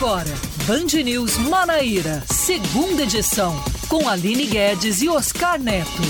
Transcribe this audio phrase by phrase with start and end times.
[0.00, 0.32] Agora,
[0.66, 3.54] Band News Manaíra, segunda edição,
[3.86, 6.09] com Aline Guedes e Oscar Neto.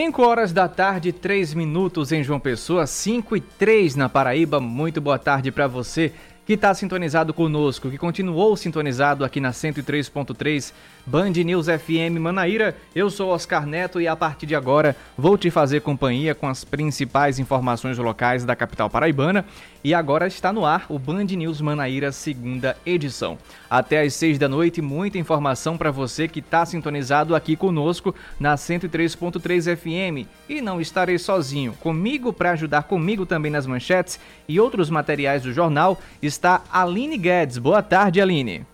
[0.00, 4.58] 5 horas da tarde, 3 minutos em João Pessoa, 5 e 3 na Paraíba.
[4.58, 6.10] Muito boa tarde para você
[6.50, 10.72] que está sintonizado conosco, que continuou sintonizado aqui na 103.3
[11.06, 12.76] Band News FM Manaíra.
[12.92, 16.64] Eu sou Oscar Neto e a partir de agora vou te fazer companhia com as
[16.64, 19.44] principais informações locais da capital paraibana.
[19.82, 23.38] E agora está no ar o Band News Manaíra, segunda edição.
[23.68, 28.56] Até às seis da noite, muita informação para você que está sintonizado aqui conosco na
[28.56, 30.28] 103.3 FM.
[30.48, 31.72] E não estarei sozinho.
[31.80, 36.39] Comigo para ajudar comigo também nas manchetes e outros materiais do jornal está
[36.72, 37.58] Aline Guedes.
[37.58, 38.66] Boa tarde, Aline.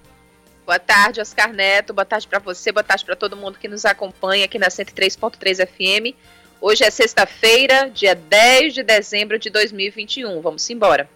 [0.64, 1.94] Boa tarde, Oscar Neto.
[1.94, 5.66] Boa tarde para você, boa tarde para todo mundo que nos acompanha aqui na 103.3
[5.66, 6.16] FM.
[6.60, 10.40] Hoje é sexta-feira, dia 10 de dezembro de 2021.
[10.40, 11.08] Vamos embora.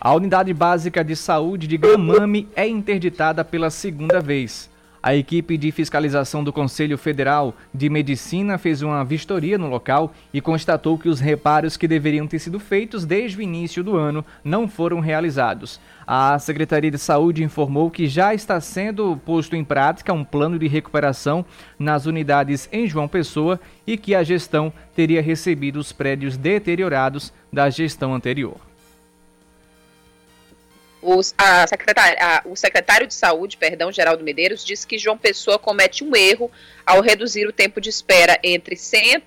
[0.00, 4.70] A unidade básica de saúde de Gamame é interditada pela segunda vez.
[5.06, 10.40] A equipe de fiscalização do Conselho Federal de Medicina fez uma vistoria no local e
[10.40, 14.66] constatou que os reparos que deveriam ter sido feitos desde o início do ano não
[14.66, 15.78] foram realizados.
[16.06, 20.68] A Secretaria de Saúde informou que já está sendo posto em prática um plano de
[20.68, 21.44] recuperação
[21.78, 27.68] nas unidades em João Pessoa e que a gestão teria recebido os prédios deteriorados da
[27.68, 28.56] gestão anterior.
[31.06, 36.02] Os, a a, o secretário de Saúde, perdão, Geraldo Medeiros, disse que João Pessoa comete
[36.02, 36.50] um erro
[36.86, 39.22] ao reduzir o tempo de espera entre 100,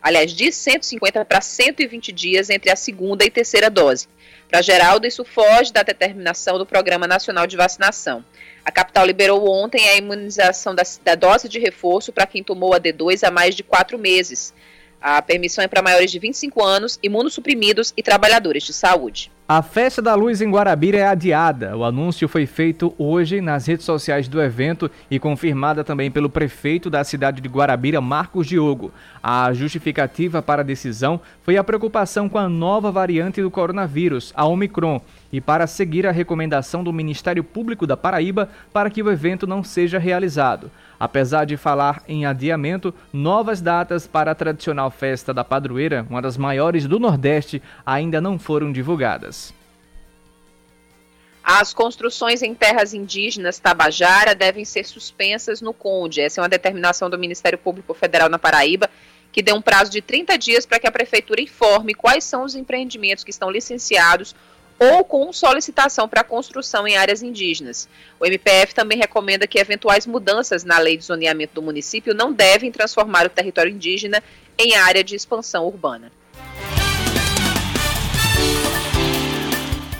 [0.00, 4.06] aliás, de 150 para 120 dias entre a segunda e terceira dose.
[4.48, 8.24] Para Geraldo, isso foge da determinação do Programa Nacional de Vacinação.
[8.64, 12.80] A capital liberou ontem a imunização da, da dose de reforço para quem tomou a
[12.80, 14.54] D2 há mais de quatro meses.
[15.00, 19.30] A permissão é para maiores de 25 anos, imunossuprimidos e trabalhadores de saúde.
[19.50, 21.74] A Festa da Luz em Guarabira é adiada.
[21.74, 26.90] O anúncio foi feito hoje nas redes sociais do evento e confirmada também pelo prefeito
[26.90, 28.92] da cidade de Guarabira, Marcos Diogo.
[29.22, 34.44] A justificativa para a decisão foi a preocupação com a nova variante do coronavírus, a
[34.44, 35.00] Omicron,
[35.32, 39.64] e para seguir a recomendação do Ministério Público da Paraíba para que o evento não
[39.64, 40.70] seja realizado.
[40.98, 46.36] Apesar de falar em adiamento, novas datas para a tradicional festa da padroeira, uma das
[46.36, 49.54] maiores do Nordeste, ainda não foram divulgadas.
[51.50, 56.20] As construções em terras indígenas Tabajara devem ser suspensas no Conde.
[56.20, 58.90] Essa é uma determinação do Ministério Público Federal na Paraíba,
[59.32, 62.54] que deu um prazo de 30 dias para que a Prefeitura informe quais são os
[62.54, 64.34] empreendimentos que estão licenciados
[64.78, 67.88] ou com solicitação para construção em áreas indígenas.
[68.20, 72.70] O MPF também recomenda que eventuais mudanças na lei de zoneamento do município não devem
[72.70, 74.22] transformar o território indígena
[74.58, 76.12] em área de expansão urbana.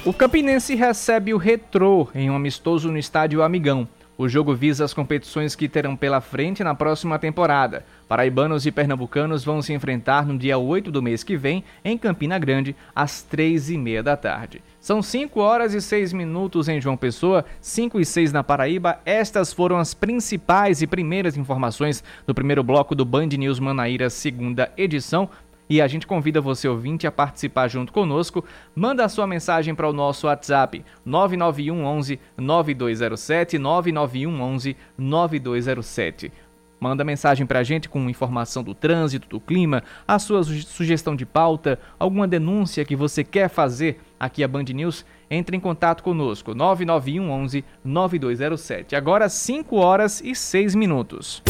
[0.04, 3.86] O Campinense recebe o Retrô em um amistoso no estádio Amigão.
[4.18, 7.86] O jogo visa as competições que terão pela frente na próxima temporada.
[8.08, 12.36] Paraibanos e pernambucanos vão se enfrentar no dia 8 do mês que vem, em Campina
[12.36, 14.60] Grande, às 3h30 da tarde.
[14.80, 18.98] São 5 horas e 6 minutos em João Pessoa, 5 e 6 na Paraíba.
[19.06, 24.72] Estas foram as principais e primeiras informações do primeiro bloco do Band News Manaíra, segunda
[24.76, 25.30] edição.
[25.68, 28.44] E a gente convida você, ouvinte, a participar junto conosco.
[28.74, 36.32] Manda a sua mensagem para o nosso WhatsApp 991 11 9207 991 11 9207.
[36.80, 41.26] Manda mensagem para a gente com informação do trânsito, do clima, a sua sugestão de
[41.26, 45.04] pauta, alguma denúncia que você quer fazer aqui a Band News.
[45.30, 48.96] Entre em contato conosco, 991 11 9207.
[48.96, 51.42] Agora 5 horas e 6 minutos.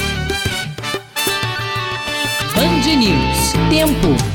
[2.78, 3.52] Band News.
[3.70, 4.27] Tempo.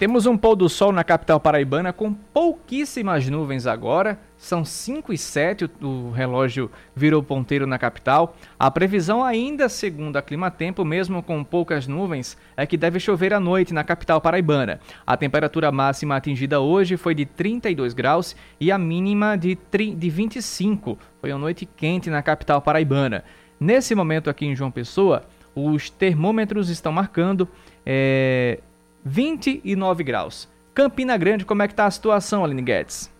[0.00, 4.18] Temos um pôr do sol na capital paraibana com pouquíssimas nuvens agora.
[4.38, 8.34] São 5 e 7, o relógio virou ponteiro na capital.
[8.58, 13.38] A previsão ainda, segundo a Climatempo, mesmo com poucas nuvens, é que deve chover à
[13.38, 14.80] noite na capital paraibana.
[15.06, 19.58] A temperatura máxima atingida hoje foi de 32 graus e a mínima de,
[19.94, 20.98] de 25.
[21.20, 23.22] Foi uma noite quente na capital paraibana.
[23.60, 25.24] Nesse momento aqui em João Pessoa,
[25.54, 27.46] os termômetros estão marcando
[27.84, 28.60] é,
[29.04, 30.48] 29 graus.
[30.74, 33.10] Campina Grande, como é que está a situação, Aline Guedes?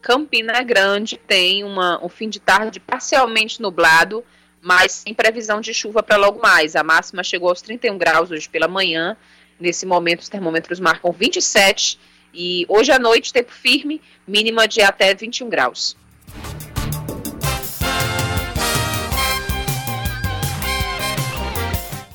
[0.00, 4.24] Campina Grande tem uma, um fim de tarde parcialmente nublado,
[4.60, 6.76] mas sem previsão de chuva para logo mais.
[6.76, 9.16] A máxima chegou aos 31 graus hoje pela manhã.
[9.58, 11.98] Nesse momento, os termômetros marcam 27
[12.32, 15.96] e hoje à noite, tempo firme, mínima de até 21 graus.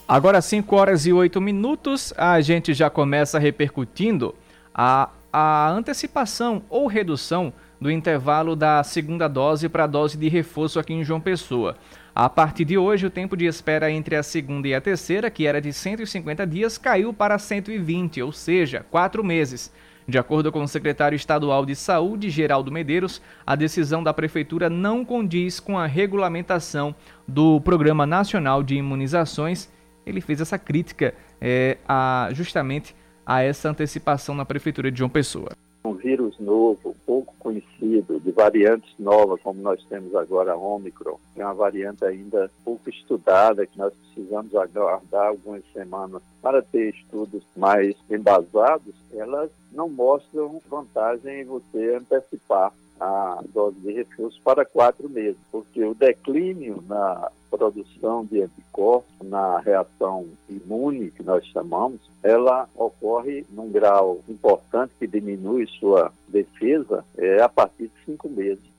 [0.05, 4.35] Agora 5 horas e 8 minutos, a gente já começa repercutindo
[4.73, 10.77] a, a antecipação ou redução do intervalo da segunda dose para a dose de reforço
[10.77, 11.77] aqui em João Pessoa.
[12.13, 15.47] A partir de hoje, o tempo de espera entre a segunda e a terceira, que
[15.47, 19.71] era de 150 dias, caiu para 120, ou seja, quatro meses.
[20.05, 25.05] De acordo com o secretário estadual de Saúde, Geraldo Medeiros, a decisão da prefeitura não
[25.05, 26.94] condiz com a regulamentação
[27.25, 29.71] do Programa Nacional de Imunizações.
[30.05, 32.95] Ele fez essa crítica é, a, justamente
[33.25, 35.51] a essa antecipação na prefeitura de João Pessoa.
[35.85, 41.41] Um vírus novo, pouco conhecido, de variantes novas, como nós temos agora a Omicron, que
[41.41, 47.44] é uma variante ainda pouco estudada, que nós precisamos aguardar algumas semanas para ter estudos
[47.55, 55.10] mais embasados, elas não mostram vantagem em você antecipar a dose de reforço para quatro
[55.10, 62.68] meses, porque o declínio na produção de anticorpos, na reação imune, que nós chamamos, ela
[62.75, 68.74] ocorre num grau importante que diminui sua defesa é, a partir de cinco meses.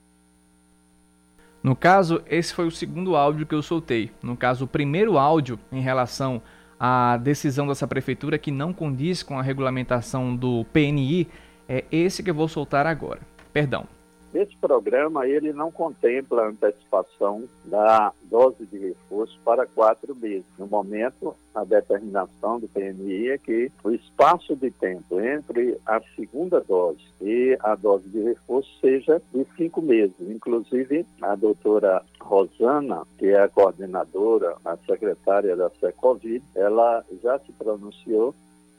[1.62, 4.10] No caso, esse foi o segundo áudio que eu soltei.
[4.22, 6.42] No caso, o primeiro áudio em relação
[6.78, 11.26] à decisão dessa prefeitura que não condiz com a regulamentação do PNI
[11.66, 13.20] é esse que eu vou soltar agora.
[13.52, 13.86] Perdão.
[14.34, 20.44] Esse programa ele não contempla a antecipação da dose de reforço para quatro meses.
[20.58, 26.60] No momento, a determinação do PNI é que o espaço de tempo entre a segunda
[26.60, 30.16] dose e a dose de reforço seja de cinco meses.
[30.20, 37.52] Inclusive, a doutora Rosana, que é a coordenadora, a secretária da SECOVID, ela já se
[37.52, 38.34] pronunciou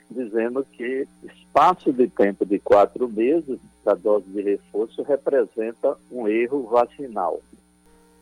[0.09, 6.67] dizendo que espaço de tempo de quatro meses da dose de reforço representa um erro
[6.67, 7.39] vacinal.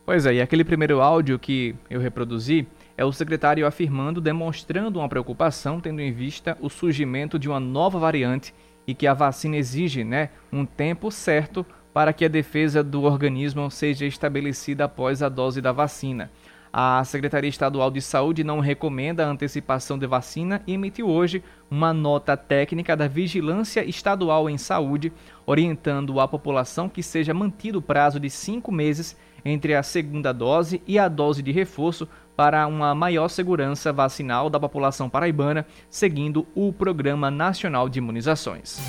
[0.06, 5.08] Pois é, e aquele primeiro áudio que eu reproduzi é o secretário afirmando, demonstrando uma
[5.08, 8.54] preocupação, tendo em vista o surgimento de uma nova variante
[8.86, 13.70] e que a vacina exige né, um tempo certo para que a defesa do organismo
[13.72, 16.30] seja estabelecida após a dose da vacina.
[16.76, 21.94] A Secretaria Estadual de Saúde não recomenda a antecipação de vacina e emitiu hoje uma
[21.94, 25.14] nota técnica da Vigilância Estadual em Saúde,
[25.46, 29.16] orientando a população que seja mantido o prazo de cinco meses
[29.46, 34.60] entre a segunda dose e a dose de reforço para uma maior segurança vacinal da
[34.60, 38.80] população paraibana, seguindo o Programa Nacional de Imunizações.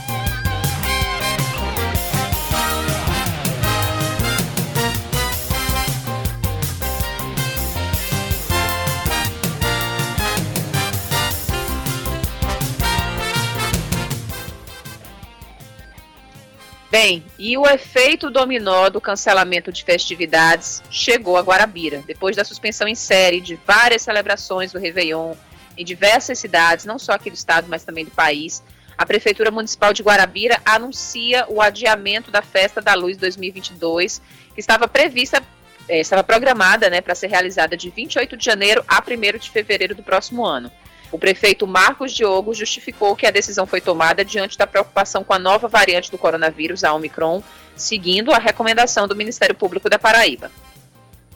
[16.94, 22.05] Bem, e o efeito dominó do cancelamento de festividades chegou a Guarabira.
[22.06, 25.35] Depois da suspensão em série de várias celebrações do Réveillon
[25.76, 28.62] em diversas cidades, não só aqui do estado, mas também do país,
[28.96, 34.22] a Prefeitura Municipal de Guarabira anuncia o adiamento da Festa da Luz 2022,
[34.55, 35.43] que estava prevista,
[35.89, 39.96] eh, estava programada né, para ser realizada de 28 de janeiro a 1 de fevereiro
[39.96, 40.70] do próximo ano.
[41.15, 45.39] O prefeito Marcos Diogo justificou que a decisão foi tomada diante da preocupação com a
[45.39, 47.41] nova variante do coronavírus, a Omicron,
[47.77, 50.51] seguindo a recomendação do Ministério Público da Paraíba.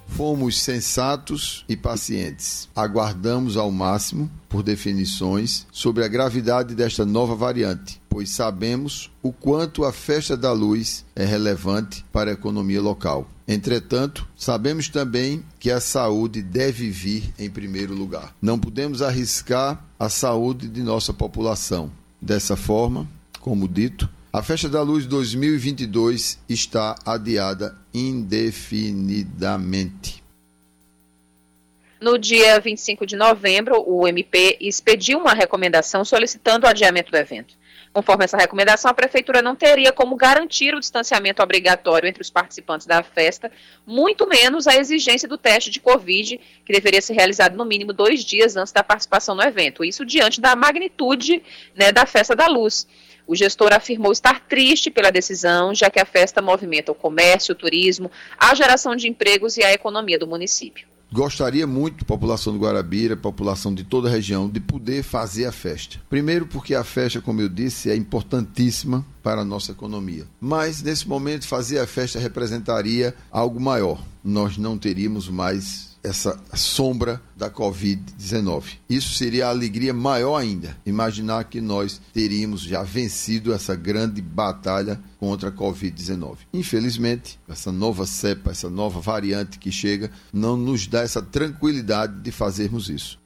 [0.08, 2.68] Fomos sensatos e pacientes.
[2.74, 9.84] Aguardamos ao máximo, por definições, sobre a gravidade desta nova variante, pois sabemos o quanto
[9.84, 13.30] a festa da luz é relevante para a economia local.
[13.46, 18.34] Entretanto, sabemos também que a saúde deve vir em primeiro lugar.
[18.42, 21.92] Não podemos arriscar a saúde de nossa população.
[22.20, 23.06] Dessa forma,
[23.38, 30.24] como dito, a Festa da Luz 2022 está adiada indefinidamente.
[32.00, 37.56] No dia 25 de novembro, o MP expediu uma recomendação solicitando o adiamento do evento.
[37.98, 42.86] Conforme essa recomendação, a prefeitura não teria como garantir o distanciamento obrigatório entre os participantes
[42.86, 43.50] da festa,
[43.84, 48.24] muito menos a exigência do teste de Covid, que deveria ser realizado no mínimo dois
[48.24, 49.84] dias antes da participação no evento.
[49.84, 51.42] Isso diante da magnitude
[51.74, 52.86] né, da festa da luz.
[53.26, 57.56] O gestor afirmou estar triste pela decisão, já que a festa movimenta o comércio, o
[57.56, 60.86] turismo, a geração de empregos e a economia do município.
[61.12, 66.00] Gostaria muito, população do Guarabira, população de toda a região, de poder fazer a festa.
[66.08, 70.24] Primeiro, porque a festa, como eu disse, é importantíssima para a nossa economia.
[70.40, 74.02] Mas, nesse momento, fazer a festa representaria algo maior.
[74.22, 78.78] Nós não teríamos mais essa sombra da Covid-19.
[78.88, 85.00] Isso seria a alegria maior ainda, imaginar que nós teríamos já vencido essa grande batalha
[85.18, 86.38] contra a Covid-19.
[86.52, 92.30] Infelizmente, essa nova cepa, essa nova variante que chega, não nos dá essa tranquilidade de
[92.30, 93.18] fazermos isso.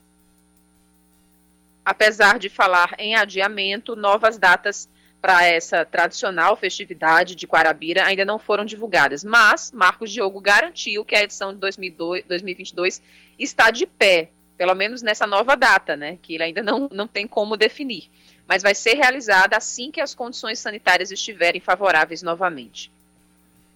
[1.85, 4.89] Apesar de falar em adiamento, novas datas
[5.23, 11.15] para essa tradicional festividade de Guarabira ainda não foram divulgadas, mas Marcos Diogo garantiu que
[11.15, 13.01] a edição de 2022
[13.39, 17.29] está de pé, pelo menos nessa nova data, né, que ele ainda não, não tem
[17.29, 18.11] como definir,
[18.49, 22.91] mas vai ser realizada assim que as condições sanitárias estiverem favoráveis novamente.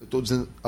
[0.01, 0.23] Eu estou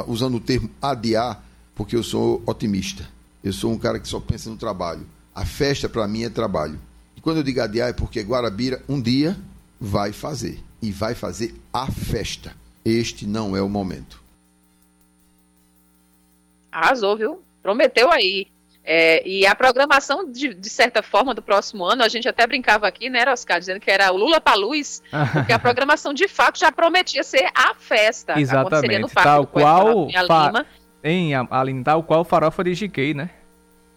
[0.07, 1.45] usando o termo adiar
[1.75, 3.07] porque eu sou otimista.
[3.43, 5.07] Eu sou um cara que só pensa no trabalho.
[5.35, 6.81] A festa para mim é trabalho.
[7.17, 9.37] E quando eu digo adiar é porque Guarabira um dia
[9.81, 12.55] vai fazer e vai fazer a festa.
[12.85, 14.23] Este não é o momento.
[16.71, 17.43] Arrasou, viu?
[17.63, 18.47] Prometeu aí.
[18.91, 22.89] É, e a programação, de, de, certa forma, do próximo ano, a gente até brincava
[22.89, 25.03] aqui, né, Oscar, dizendo que era o Lula para luz,
[25.35, 28.41] porque a programação de fato já prometia ser a festa.
[28.41, 29.01] Exatamente.
[29.01, 30.09] No Tal qual.
[31.05, 33.31] Em Aline, tal qual farofa de GK, né?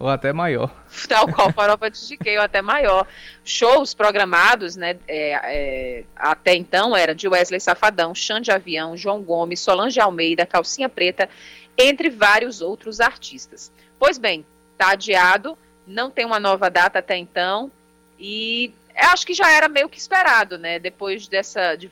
[0.01, 0.73] Ou até maior.
[1.07, 3.05] Tal qual farofa de GK, ou até maior.
[3.45, 9.59] Shows programados, né, é, é, até então eram de Wesley Safadão, Xande Avião, João Gomes,
[9.59, 11.29] Solange Almeida, Calcinha Preta,
[11.77, 13.71] entre vários outros artistas.
[13.99, 15.55] Pois bem, está adiado,
[15.85, 17.71] não tem uma nova data até então,
[18.19, 20.79] e acho que já era meio que esperado, né?
[20.79, 21.89] Depois dessa de,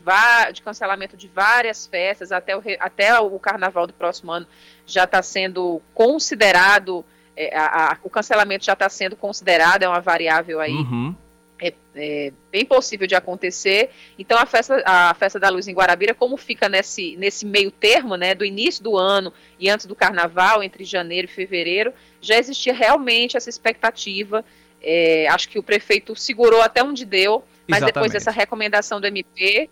[0.52, 4.48] de cancelamento de várias festas, até o, até o carnaval do próximo ano
[4.88, 7.06] já está sendo considerado
[7.40, 10.74] é, a, a, o cancelamento já está sendo considerado, é uma variável aí.
[10.74, 11.16] Uhum.
[11.62, 13.92] É, é, bem possível de acontecer.
[14.18, 18.16] Então a festa, a festa da luz em Guarabira, como fica nesse, nesse meio termo,
[18.16, 22.74] né, do início do ano e antes do carnaval, entre janeiro e fevereiro, já existia
[22.74, 24.44] realmente essa expectativa.
[24.82, 27.94] É, acho que o prefeito segurou até onde deu, mas Exatamente.
[27.94, 29.70] depois dessa recomendação do MP,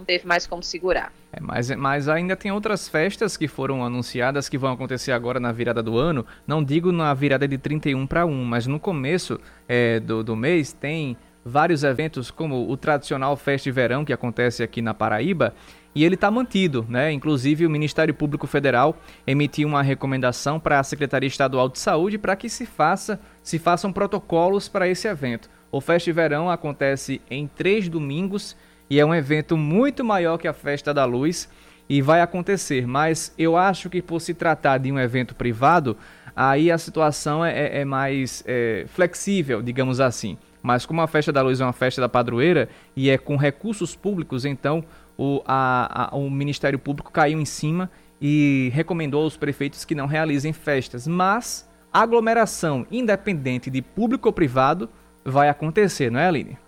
[0.00, 1.12] não teve mais como segurar.
[1.32, 5.52] É, mas, mas ainda tem outras festas que foram anunciadas que vão acontecer agora na
[5.52, 6.26] virada do ano.
[6.46, 9.38] Não digo na virada de 31 para 1, mas no começo
[9.68, 14.62] é, do, do mês tem vários eventos, como o tradicional Festa de Verão, que acontece
[14.62, 15.54] aqui na Paraíba,
[15.94, 17.10] e ele está mantido, né?
[17.10, 22.36] Inclusive o Ministério Público Federal emitiu uma recomendação para a Secretaria Estadual de Saúde para
[22.36, 25.50] que se faça, se façam protocolos para esse evento.
[25.72, 28.56] O Festa de Verão acontece em três domingos
[28.90, 31.48] e é um evento muito maior que a Festa da Luz
[31.88, 35.96] e vai acontecer, mas eu acho que por se tratar de um evento privado,
[36.34, 40.36] aí a situação é, é, é mais é, flexível, digamos assim.
[40.62, 43.96] Mas como a Festa da Luz é uma festa da padroeira e é com recursos
[43.96, 44.84] públicos, então
[45.16, 50.06] o, a, a, o Ministério Público caiu em cima e recomendou aos prefeitos que não
[50.06, 51.06] realizem festas.
[51.06, 54.88] Mas aglomeração, independente de público ou privado,
[55.24, 56.58] vai acontecer, não é, Aline?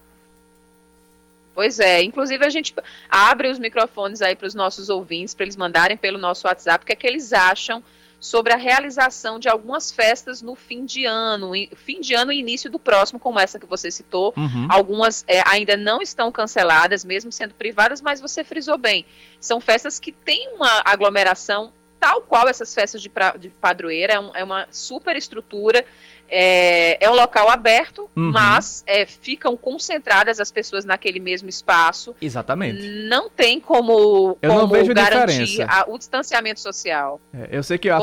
[1.54, 2.74] Pois é, inclusive a gente
[3.08, 6.86] abre os microfones aí para os nossos ouvintes, para eles mandarem pelo nosso WhatsApp o
[6.86, 7.82] que é que eles acham
[8.22, 12.70] sobre a realização de algumas festas no fim de ano, fim de ano e início
[12.70, 14.32] do próximo, como essa que você citou.
[14.36, 14.68] Uhum.
[14.70, 19.04] Algumas é, ainda não estão canceladas, mesmo sendo privadas, mas você frisou bem.
[19.40, 24.20] São festas que têm uma aglomeração tal qual essas festas de, pra, de padroeira, é,
[24.20, 25.84] um, é uma super estrutura
[26.28, 28.30] é, é um local aberto, uhum.
[28.32, 32.14] mas é, ficam concentradas as pessoas naquele mesmo espaço.
[32.20, 33.06] Exatamente.
[33.08, 37.20] Não tem como, eu como não vejo garantir a, o distanciamento social.
[37.32, 37.98] É, eu sei que a,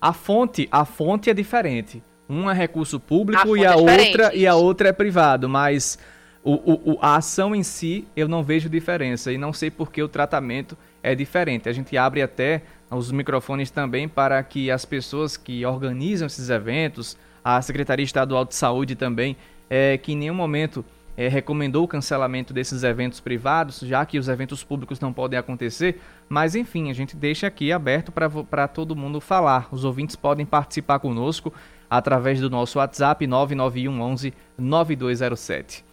[0.00, 2.02] a, fonte, a fonte é diferente.
[2.28, 5.98] Um é recurso público a e a é outra e a outra é privado, mas
[6.44, 10.08] o, o, a ação em si eu não vejo diferença e não sei porque o
[10.08, 11.68] tratamento é diferente.
[11.68, 17.16] A gente abre até os microfones também para que as pessoas que organizam esses eventos,
[17.44, 19.36] a Secretaria Estadual de Saúde também,
[19.68, 20.84] é, que em nenhum momento
[21.16, 26.00] é, recomendou o cancelamento desses eventos privados, já que os eventos públicos não podem acontecer.
[26.28, 29.68] Mas enfim, a gente deixa aqui aberto para todo mundo falar.
[29.70, 31.52] Os ouvintes podem participar conosco
[31.90, 35.84] através do nosso WhatsApp 991 11 9207.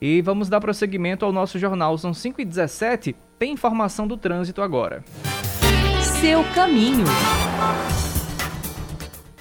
[0.00, 1.96] E vamos dar prosseguimento ao nosso jornal.
[1.96, 5.02] São 5 e 17 tem informação do trânsito agora.
[6.20, 7.04] Seu caminho.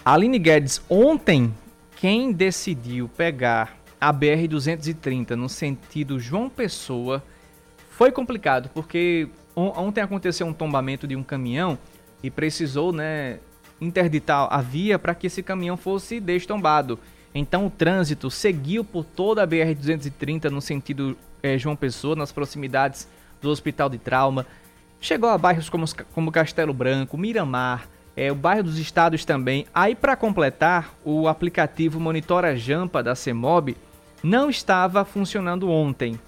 [0.06, 1.52] Aline Guedes, ontem,
[1.96, 7.24] quem decidiu pegar a BR-230 no sentido João Pessoa
[7.90, 11.76] foi complicado, porque ontem aconteceu um tombamento de um caminhão
[12.22, 13.40] e precisou, né,
[13.82, 17.00] interditar a via para que esse caminhão fosse destombado.
[17.34, 23.08] Então o trânsito seguiu por toda a BR-230 no sentido é, João Pessoa, nas proximidades
[23.42, 24.46] do Hospital de Trauma.
[25.02, 29.66] Chegou a bairros como, como Castelo Branco, Miramar, é, o bairro dos Estados também.
[29.74, 33.76] Aí, para completar, o aplicativo Monitora Jampa da CEMOB
[34.24, 36.20] não estava funcionando ontem.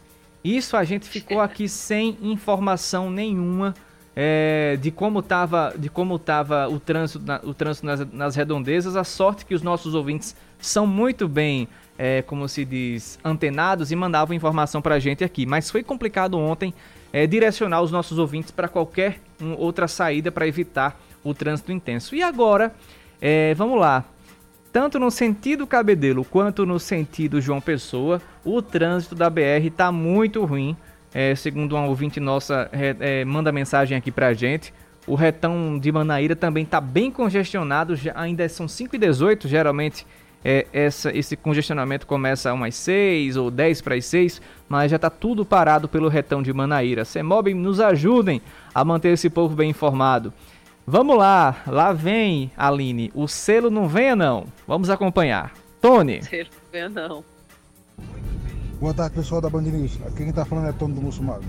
[0.44, 3.74] Isso a gente ficou aqui sem informação nenhuma
[4.16, 8.96] é, de como estava de como tava o trânsito, na, o trânsito nas, nas, redondezas.
[8.96, 11.68] A sorte que os nossos ouvintes são muito bem,
[11.98, 15.46] é, como se diz, antenados e mandavam informação para a gente aqui.
[15.46, 16.74] Mas foi complicado ontem
[17.14, 22.16] é, direcionar os nossos ouvintes para qualquer um, outra saída para evitar o trânsito intenso.
[22.16, 22.74] E agora,
[23.22, 24.04] é, vamos lá.
[24.72, 30.44] Tanto no sentido Cabedelo quanto no sentido João Pessoa, o trânsito da BR está muito
[30.46, 30.76] ruim.
[31.14, 34.74] É, segundo uma ouvinte nossa, é, manda mensagem aqui pra gente.
[35.08, 40.06] O retão de Manaíra também está bem congestionado, já, ainda são 5 e 18 geralmente
[40.44, 45.10] é, essa, esse congestionamento começa umas 6 ou 10 para as 6, mas já está
[45.10, 47.04] tudo parado pelo retão de Manaíra.
[47.04, 48.42] Semob, nos ajudem
[48.74, 50.32] a manter esse povo bem informado.
[50.90, 53.12] Vamos lá, lá vem, Aline.
[53.14, 54.46] O selo não venha não.
[54.66, 55.52] Vamos acompanhar.
[55.82, 56.24] Tony.
[56.24, 57.24] Selo não venha não.
[58.80, 60.00] Boa tarde, pessoal da Band News.
[60.06, 61.44] Aqui quem está falando é Tony do Muçulmano.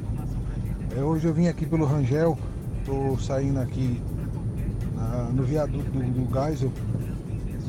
[0.96, 2.36] É, hoje eu vim aqui pelo Rangel,
[2.80, 4.02] estou saindo aqui
[4.96, 6.72] na, no viaduto do, do Geisel.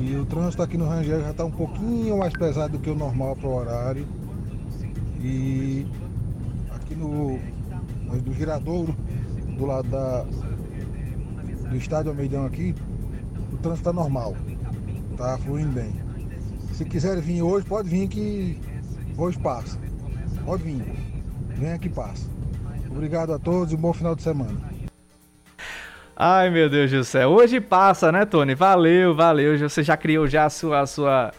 [0.00, 2.96] E o trânsito aqui no Rangel já está um pouquinho mais pesado do que o
[2.96, 4.08] normal para o horário.
[5.20, 5.86] E
[6.72, 7.38] aqui no,
[8.06, 8.92] no Giradouro,
[9.56, 10.26] do lado da,
[11.70, 12.74] do estádio Almeidão aqui,
[13.52, 14.36] o trânsito está normal.
[15.16, 15.92] Tá fluindo bem.
[16.72, 18.58] Se quiserem vir hoje, pode vir que
[19.20, 19.78] Hoje passa.
[20.46, 20.82] Pode vir.
[21.50, 22.26] Vem aqui passa.
[22.90, 24.58] Obrigado a todos e um bom final de semana.
[26.16, 27.28] Ai, meu Deus do céu.
[27.28, 28.54] Hoje passa, né, Tony?
[28.54, 29.58] Valeu, valeu.
[29.58, 31.32] Você já criou já a sua, a sua...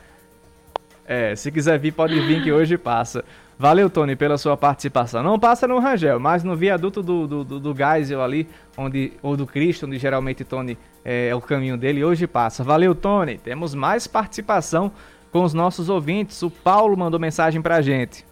[1.06, 3.26] É, se quiser vir, pode vir que hoje passa.
[3.62, 5.22] Valeu, Tony, pela sua participação.
[5.22, 9.38] Não passa no Rangel, mas no viaduto do, do, do, do Geisel ali, onde, ou
[9.38, 12.64] do Cristo, onde geralmente Tony é, é o caminho dele, hoje passa.
[12.64, 13.38] Valeu, Tony.
[13.38, 14.92] Temos mais participação
[15.32, 16.42] com os nossos ouvintes.
[16.42, 18.26] O Paulo mandou mensagem pra gente.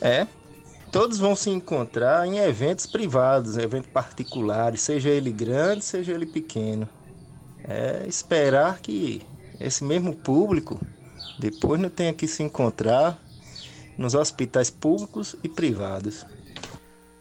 [0.00, 0.26] É,
[0.90, 6.88] todos vão se encontrar em eventos privados, eventos particulares, seja ele grande, seja ele pequeno.
[7.62, 9.22] É esperar que
[9.60, 10.80] esse mesmo público
[11.38, 13.18] depois não tenha que se encontrar
[13.96, 16.24] nos hospitais públicos e privados.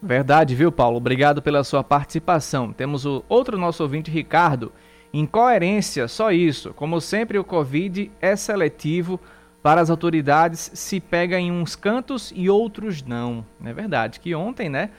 [0.01, 0.97] Verdade, viu, Paulo?
[0.97, 2.71] Obrigado pela sua participação.
[2.71, 4.71] Temos o outro nosso ouvinte, Ricardo.
[5.11, 6.73] Incoerência, só isso.
[6.73, 9.19] Como sempre, o Covid é seletivo
[9.63, 13.43] para as autoridades, se pega em uns cantos e outros não.
[13.63, 14.91] É verdade que ontem, né?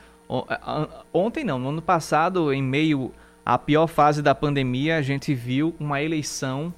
[1.12, 3.12] Ontem não, no ano passado, em meio
[3.46, 6.74] à pior fase da pandemia, a gente viu uma eleição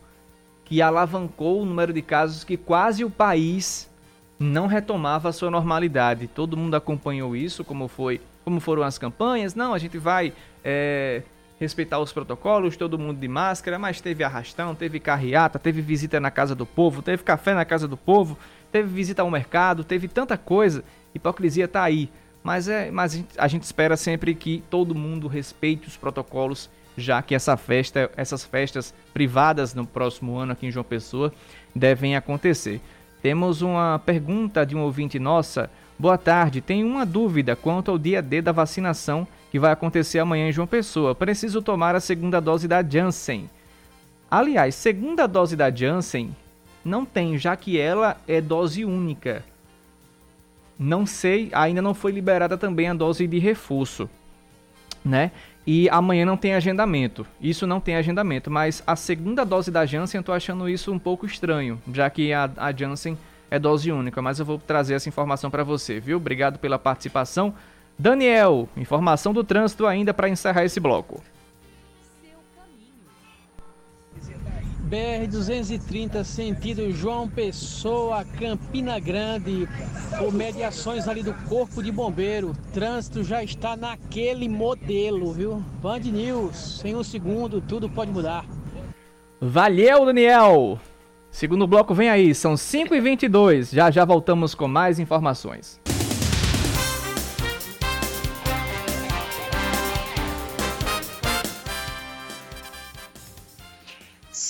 [0.71, 3.91] que alavancou o número de casos que quase o país
[4.39, 6.29] não retomava a sua normalidade.
[6.29, 9.57] Todo mundo acompanhou isso, como foi, como foram as campanhas.
[9.57, 10.33] Não, a gente vai
[10.65, 11.25] é,
[11.59, 16.31] respeitar os protocolos, todo mundo de máscara, mas teve arrastão, teve carreata, teve visita na
[16.31, 18.39] casa do povo, teve café na casa do povo,
[18.71, 20.85] teve visita ao mercado, teve tanta coisa.
[21.13, 22.09] Hipocrisia tá aí.
[22.45, 27.35] Mas, é, mas a gente espera sempre que todo mundo respeite os protocolos, já que
[27.35, 31.33] essa festa, essas festas privadas no próximo ano aqui em João Pessoa
[31.75, 32.81] devem acontecer.
[33.23, 35.71] Temos uma pergunta de um ouvinte nossa.
[35.99, 40.49] Boa tarde, tenho uma dúvida quanto ao dia D da vacinação que vai acontecer amanhã
[40.49, 41.15] em João Pessoa.
[41.15, 43.51] Preciso tomar a segunda dose da Janssen.
[44.31, 46.35] Aliás, segunda dose da Janssen
[46.85, 49.45] não tem, já que ela é dose única.
[50.79, 54.09] Não sei, ainda não foi liberada também a dose de reforço,
[55.05, 55.31] né?
[55.73, 57.25] E amanhã não tem agendamento.
[57.41, 60.99] Isso não tem agendamento, mas a segunda dose da Janssen eu tô achando isso um
[60.99, 63.17] pouco estranho, já que a, a Janssen
[63.49, 66.17] é dose única, mas eu vou trazer essa informação para você, viu?
[66.17, 67.55] Obrigado pela participação.
[67.97, 71.23] Daniel, informação do trânsito ainda para encerrar esse bloco.
[74.91, 79.69] BR-230, sentido João Pessoa, Campina Grande,
[80.19, 82.53] por mediações ali do Corpo de Bombeiro.
[82.73, 85.65] Trânsito já está naquele modelo, viu?
[85.81, 88.45] Band News, em um segundo, tudo pode mudar.
[89.41, 90.81] Valeu, Daniel!
[91.31, 93.73] Segundo bloco vem aí, são 5h22.
[93.73, 95.81] Já já voltamos com mais informações.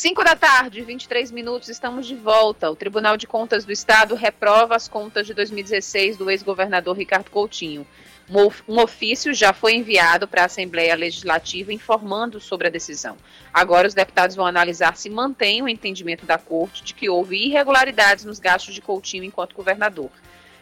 [0.01, 2.71] 5 da tarde, 23 minutos, estamos de volta.
[2.71, 7.87] O Tribunal de Contas do Estado reprova as contas de 2016 do ex-governador Ricardo Coutinho.
[8.67, 13.15] Um ofício já foi enviado para a Assembleia Legislativa informando sobre a decisão.
[13.53, 18.25] Agora, os deputados vão analisar se mantém o entendimento da Corte de que houve irregularidades
[18.25, 20.11] nos gastos de Coutinho enquanto governador.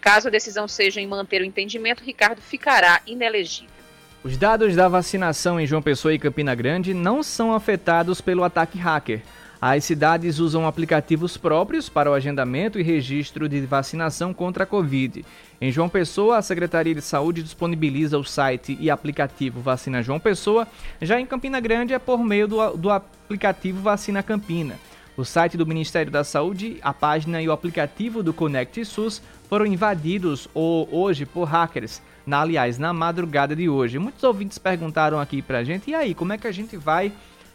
[0.00, 3.77] Caso a decisão seja em manter o entendimento, Ricardo ficará inelegível.
[4.28, 8.76] Os dados da vacinação em João Pessoa e Campina Grande não são afetados pelo ataque
[8.76, 9.22] hacker.
[9.58, 15.24] As cidades usam aplicativos próprios para o agendamento e registro de vacinação contra a Covid.
[15.58, 20.68] Em João Pessoa, a Secretaria de Saúde disponibiliza o site e aplicativo Vacina João Pessoa.
[21.00, 24.74] Já em Campina Grande é por meio do, do aplicativo Vacina Campina.
[25.16, 29.64] O site do Ministério da Saúde, a página e o aplicativo do Conect SUS foram
[29.64, 32.02] invadidos hoje por hackers.
[32.28, 33.98] Na, aliás, na madrugada de hoje.
[33.98, 37.10] Muitos ouvintes perguntaram aqui pra gente: e aí, como é que a gente vai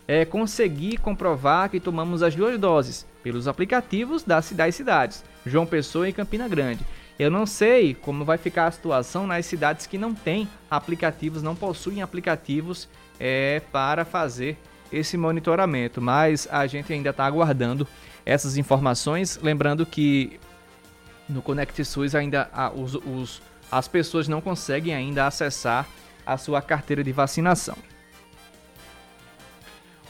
[0.08, 6.14] é, conseguir comprovar que tomamos as duas doses pelos aplicativos das cidades, João Pessoa e
[6.14, 6.84] Campina Grande.
[7.20, 11.56] Eu não sei como vai ficar a situação nas cidades que não têm aplicativos, não
[11.56, 14.58] possuem aplicativos é, para fazer
[14.92, 17.88] esse monitoramento, mas a gente ainda está aguardando
[18.26, 19.40] essas informações.
[19.40, 20.40] Lembrando que
[21.30, 23.42] no Conect SUS ainda os, os,
[23.78, 25.88] as pessoas não conseguem ainda acessar
[26.26, 27.76] a sua carteira de vacinação.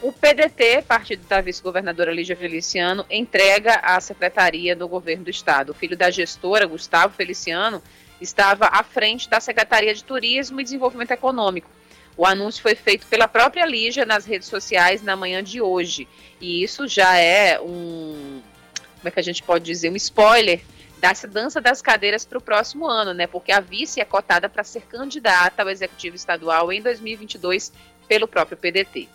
[0.02, 5.70] O PDT, partido da vice-governadora Lígia Feliciano, entrega à secretaria do governo do estado.
[5.70, 7.82] O filho da gestora, Gustavo Feliciano,
[8.20, 11.70] estava à frente da Secretaria de Turismo e Desenvolvimento Econômico.
[12.18, 16.06] O anúncio foi feito pela própria Lígia nas redes sociais na manhã de hoje.
[16.38, 18.42] E isso já é um.
[18.98, 19.90] Como é que a gente pode dizer?
[19.90, 20.60] Um spoiler
[21.04, 23.26] dessa dança das cadeiras para o próximo ano, né?
[23.26, 27.74] Porque a vice é cotada para ser candidata ao executivo estadual em 2022
[28.08, 29.06] pelo próprio PDT.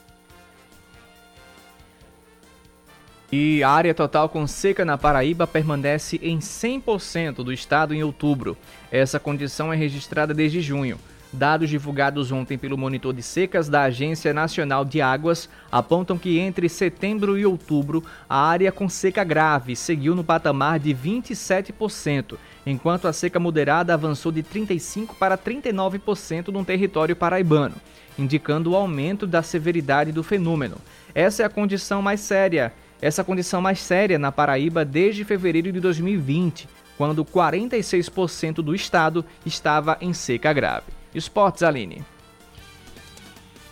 [3.32, 8.56] E a área total com seca na Paraíba permanece em 100% do estado em outubro.
[8.92, 11.00] Essa condição é registrada desde junho.
[11.32, 16.68] Dados divulgados ontem pelo monitor de secas da Agência Nacional de Águas apontam que entre
[16.68, 23.14] setembro e outubro a área com seca grave seguiu no patamar de 27%, enquanto a
[23.14, 27.76] seca moderada avançou de 35% para 39% no território paraibano,
[28.18, 30.78] indicando o aumento da severidade do fenômeno.
[31.14, 35.80] Essa é a condição mais séria essa condição mais séria na Paraíba desde fevereiro de
[35.80, 40.99] 2020, quando 46% do estado estava em seca grave.
[41.14, 42.06] Esportes, Aline.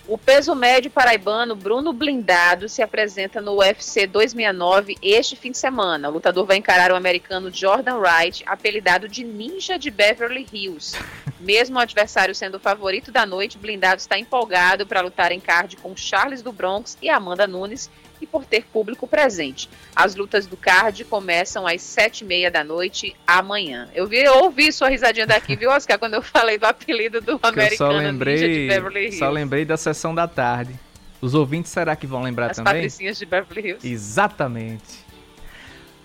[0.08, 6.08] O peso médio paraibano Bruno Blindado se apresenta no UFC 269 este fim de semana.
[6.08, 10.98] O lutador vai encarar o americano Jordan Wright, apelidado de Ninja de Beverly Hills.
[11.42, 15.76] Mesmo o adversário sendo o favorito da noite, Blindado está empolgado para lutar em card
[15.76, 17.90] com Charles do Bronx e Amanda Nunes,
[18.22, 19.70] e por ter público presente.
[19.96, 23.90] As lutas do card começam às sete e meia da noite amanhã.
[23.94, 27.40] Eu vi, eu ouvi sua risadinha daqui, viu, Oscar, quando eu falei do apelido do
[27.42, 29.12] americano eu só lembrei.
[29.12, 30.74] Só lembrei da sessão da tarde.
[31.22, 32.72] Os ouvintes será que vão lembrar As também?
[32.72, 33.88] As patricinhas de Beverly Hills.
[33.88, 35.06] Exatamente.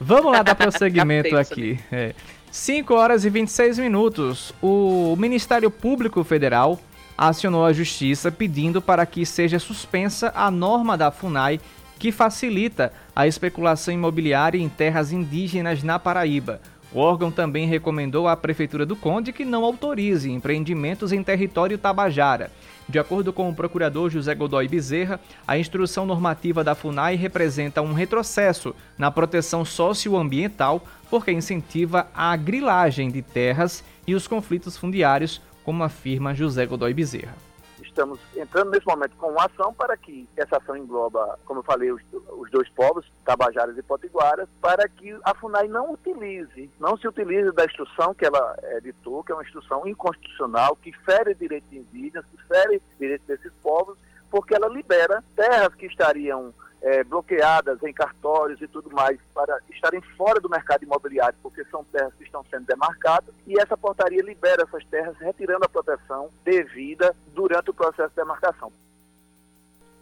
[0.00, 1.78] Vamos lá dar prosseguimento aqui.
[1.90, 2.14] É.
[2.50, 4.54] 5 horas e 26 minutos.
[4.60, 6.78] O Ministério Público Federal
[7.16, 11.60] acionou a Justiça pedindo para que seja suspensa a norma da FUNAI
[12.02, 16.60] que facilita a especulação imobiliária em terras indígenas na Paraíba.
[16.92, 22.50] O órgão também recomendou à Prefeitura do Conde que não autorize empreendimentos em território tabajara.
[22.88, 27.92] De acordo com o procurador José Godoy Bezerra, a instrução normativa da FUNAI representa um
[27.92, 35.84] retrocesso na proteção socioambiental porque incentiva a grilagem de terras e os conflitos fundiários, como
[35.84, 37.51] afirma José Godoy Bezerra
[37.92, 41.92] estamos entrando nesse momento com uma ação para que essa ação engloba, como eu falei,
[41.92, 42.02] os,
[42.38, 47.52] os dois povos, Tabajaras e Potiguaras, para que a FUNAI não utilize, não se utilize
[47.52, 52.42] da instrução que ela editou, que é uma instrução inconstitucional, que fere direitos indígenas, que
[52.48, 53.96] fere direitos desses povos,
[54.30, 60.00] porque ela libera terras que estariam é, bloqueadas em cartórios e tudo mais para estarem
[60.16, 64.64] fora do mercado imobiliário, porque são terras que estão sendo demarcadas, e essa portaria libera
[64.64, 68.72] essas terras, retirando a proteção devida durante o processo de demarcação.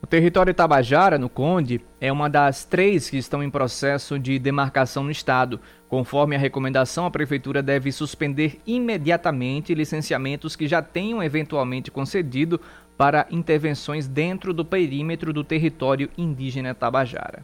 [0.03, 5.05] O território Tabajara, no Conde, é uma das três que estão em processo de demarcação
[5.05, 5.61] no estado.
[5.89, 12.59] Conforme a recomendação, a Prefeitura deve suspender imediatamente licenciamentos que já tenham eventualmente concedido
[13.01, 17.43] para intervenções dentro do perímetro do território indígena Tabajara.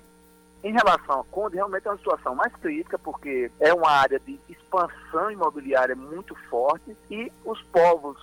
[0.62, 4.38] Em relação ao Conde, realmente é uma situação mais crítica, porque é uma área de
[4.50, 8.18] expansão imobiliária muito forte e os povos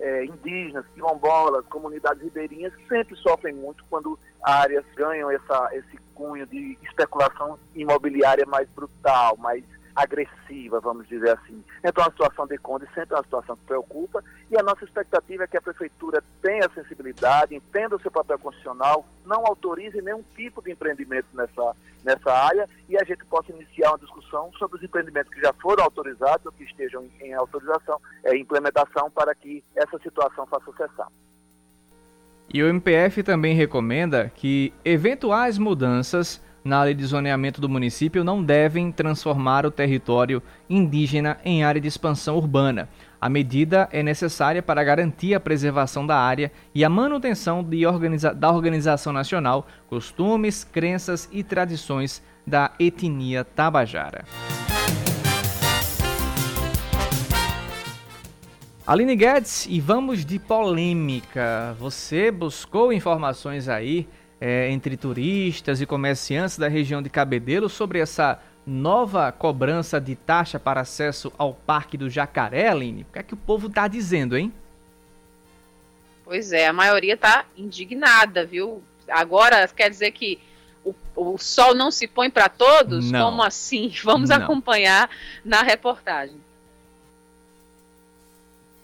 [0.00, 6.76] é, indígenas, quilombolas, comunidades ribeirinhas sempre sofrem muito quando áreas ganham essa, esse cunho de
[6.82, 9.62] especulação imobiliária mais brutal, mais
[9.94, 11.62] agressiva, vamos dizer assim.
[11.84, 15.44] Então, a situação de Conde sempre é uma situação que preocupa e a nossa expectativa
[15.44, 20.62] é que a Prefeitura tenha sensibilidade, entenda o seu papel constitucional, não autorize nenhum tipo
[20.62, 25.32] de empreendimento nessa, nessa área e a gente possa iniciar uma discussão sobre os empreendimentos
[25.32, 29.98] que já foram autorizados ou que estejam em, em autorização, é, implementação, para que essa
[29.98, 31.08] situação faça cessar.
[32.52, 38.42] E o MPF também recomenda que eventuais mudanças na lei de zoneamento do município não
[38.42, 42.88] devem transformar o território indígena em área de expansão urbana.
[43.20, 48.50] A medida é necessária para garantir a preservação da área e a manutenção organiza da
[48.50, 54.24] organização nacional, costumes, crenças e tradições da etnia tabajara.
[58.84, 61.76] Aline Guedes, e vamos de polêmica.
[61.78, 64.08] Você buscou informações aí
[64.44, 70.58] é, entre turistas e comerciantes da região de Cabedelo sobre essa nova cobrança de taxa
[70.58, 73.02] para acesso ao Parque do Jacaré, Aline?
[73.02, 74.52] O que é que o povo está dizendo, hein?
[76.24, 78.82] Pois é, a maioria está indignada, viu?
[79.08, 80.40] Agora quer dizer que
[80.84, 83.12] o, o sol não se põe para todos?
[83.12, 83.26] Não.
[83.26, 83.94] Como assim?
[84.02, 84.38] Vamos não.
[84.38, 85.08] acompanhar
[85.44, 86.34] na reportagem.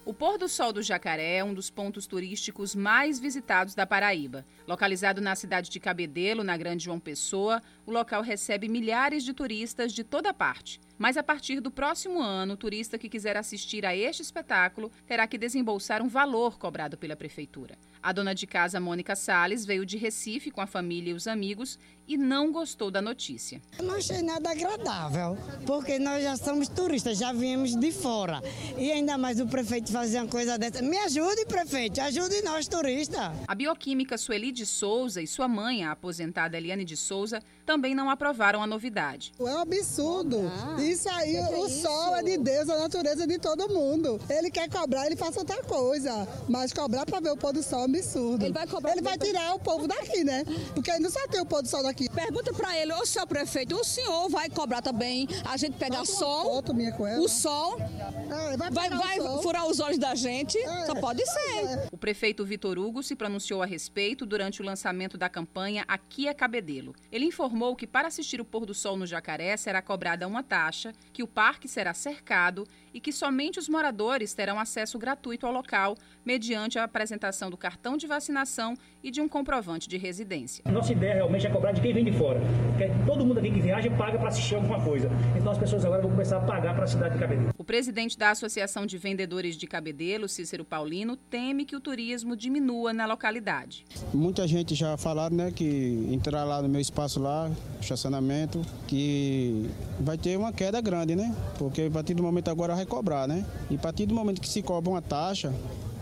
[0.09, 4.43] O pôr do sol do Jacaré é um dos pontos turísticos mais visitados da Paraíba.
[4.67, 9.93] Localizado na cidade de Cabedelo, na Grande João Pessoa, o local recebe milhares de turistas
[9.93, 10.81] de toda parte.
[10.97, 15.27] Mas a partir do próximo ano, o turista que quiser assistir a este espetáculo terá
[15.27, 17.77] que desembolsar um valor cobrado pela prefeitura.
[18.03, 21.79] A dona de casa, Mônica Sales, veio de Recife com a família e os amigos
[22.09, 23.61] e não gostou da notícia.
[23.79, 28.43] Eu não achei nada agradável, porque nós já somos turistas, já viemos de fora.
[28.79, 30.83] E ainda mais o prefeito fazer uma coisa dessa.
[30.83, 33.31] Me ajude, prefeito, ajude nós, turistas.
[33.47, 38.09] A bioquímica Sueli de Souza e sua mãe, a aposentada Eliane de Souza, também não
[38.09, 39.35] aprovaram a novidade.
[39.39, 40.51] É um absurdo.
[40.51, 43.69] Ah, isso aí, é o é sol é de Deus, a natureza é de todo
[43.69, 44.19] mundo.
[44.31, 46.27] Ele quer cobrar, ele faz outra coisa.
[46.49, 48.45] Mas cobrar para ver o pôr do sol é um absurdo.
[48.47, 50.45] Ele vai, cobrar ele vai tirar o povo daqui, né?
[50.75, 51.98] Porque não só tem o pôr do sol daqui.
[52.07, 56.45] Pergunta para ele, ô seu prefeito, o senhor vai cobrar também a gente pegar sol?
[56.45, 57.21] Foto minha com ela.
[57.21, 57.79] O sol?
[57.81, 60.59] É, vai, vai, vai furar os olhos da gente?
[60.59, 61.65] É, só pode ser.
[61.65, 61.89] É.
[61.93, 66.35] O prefeito Vitor Hugo se pronunciou a respeito durante o lançamento da campanha Aqui é
[66.35, 66.95] Cabedelo.
[67.11, 70.43] Ele informou informou que para assistir o pôr do sol no Jacaré será cobrada uma
[70.43, 75.53] taxa, que o parque será cercado e que somente os moradores terão acesso gratuito ao
[75.53, 80.65] local, mediante a apresentação do cartão de vacinação e de um comprovante de residência.
[80.71, 82.41] Nossa ideia realmente é cobrar de quem vem de fora.
[82.71, 85.09] Porque todo mundo aqui que viaja paga para assistir alguma coisa.
[85.37, 87.55] Então as pessoas agora vão começar a pagar para a cidade de Cabedelo.
[87.57, 88.48] O presidente da Associação
[88.87, 93.85] de Vendedores de Cabedelo, Cícero Paulino, teme que o turismo diminua na localidade.
[94.13, 99.69] Muita gente já falaram né, que entrar lá no meu espaço lá, estacionamento, que
[100.01, 101.35] vai ter uma queda grande, né?
[101.59, 103.47] Porque a partir do momento agora vai cobrar, né?
[103.71, 105.53] E a partir do momento que se cobra uma taxa,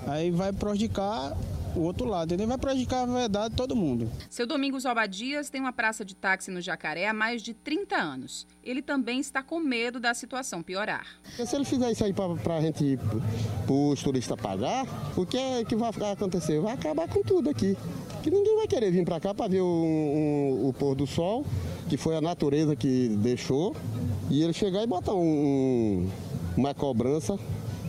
[0.07, 1.37] aí vai prejudicar
[1.77, 2.49] o outro lado, entendeu?
[2.49, 4.11] Vai prejudicar a verdade todo mundo.
[4.31, 8.47] Seu Domingos Albadias tem uma praça de táxi no Jacaré há mais de 30 anos.
[8.63, 11.07] Ele também está com medo da situação piorar.
[11.45, 12.99] Se ele fizer isso aí para a gente,
[13.67, 14.87] para os turistas pagar,
[15.17, 16.61] o que, é que vai acontecer?
[16.61, 17.77] Vai acabar com tudo aqui.
[18.23, 21.45] Que ninguém vai querer vir para cá para ver o, o, o pôr do sol,
[21.89, 23.77] que foi a natureza que deixou,
[24.29, 26.09] e ele chegar e botar um,
[26.57, 27.39] uma cobrança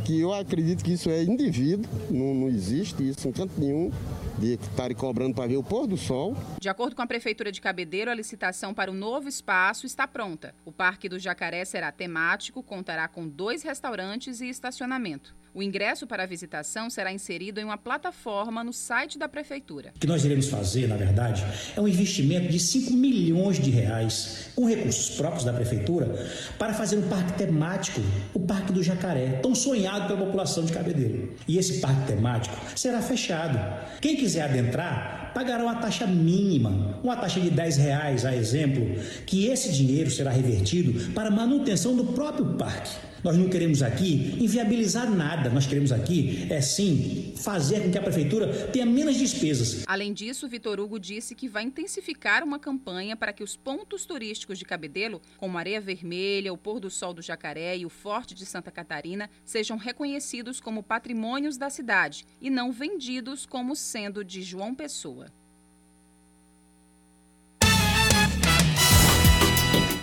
[0.08, 3.92] que eu acredito que isso é indivíduo, não, não existe isso em canto nenhum
[4.40, 6.34] de estarem cobrando para ver o pôr do sol.
[6.62, 10.56] De acordo com a Prefeitura de Cabedeiro, a licitação para o novo espaço está pronta.
[10.64, 15.36] O Parque do Jacaré será temático, contará com dois restaurantes e estacionamento.
[15.58, 19.92] O ingresso para a visitação será inserido em uma plataforma no site da Prefeitura.
[19.96, 21.44] O que nós iremos fazer, na verdade,
[21.76, 26.98] é um investimento de 5 milhões de reais, com recursos próprios da Prefeitura, para fazer
[26.98, 28.00] um parque temático,
[28.36, 31.34] o Parque do Jacaré, tão sonhado pela população de Cabedelo.
[31.48, 33.58] E esse parque temático será fechado.
[34.00, 38.86] Quem quiser adentrar, pagará uma taxa mínima, uma taxa de 10 reais, a exemplo,
[39.26, 42.96] que esse dinheiro será revertido para manutenção do próprio parque.
[43.28, 48.02] Nós não queremos aqui inviabilizar nada, nós queremos aqui, é sim, fazer com que a
[48.02, 49.84] prefeitura tenha menos despesas.
[49.86, 54.58] Além disso, Vitor Hugo disse que vai intensificar uma campanha para que os pontos turísticos
[54.58, 58.46] de Cabedelo, como Areia Vermelha, o Pôr do Sol do Jacaré e o Forte de
[58.46, 64.74] Santa Catarina, sejam reconhecidos como patrimônios da cidade e não vendidos como sendo de João
[64.74, 65.28] Pessoa.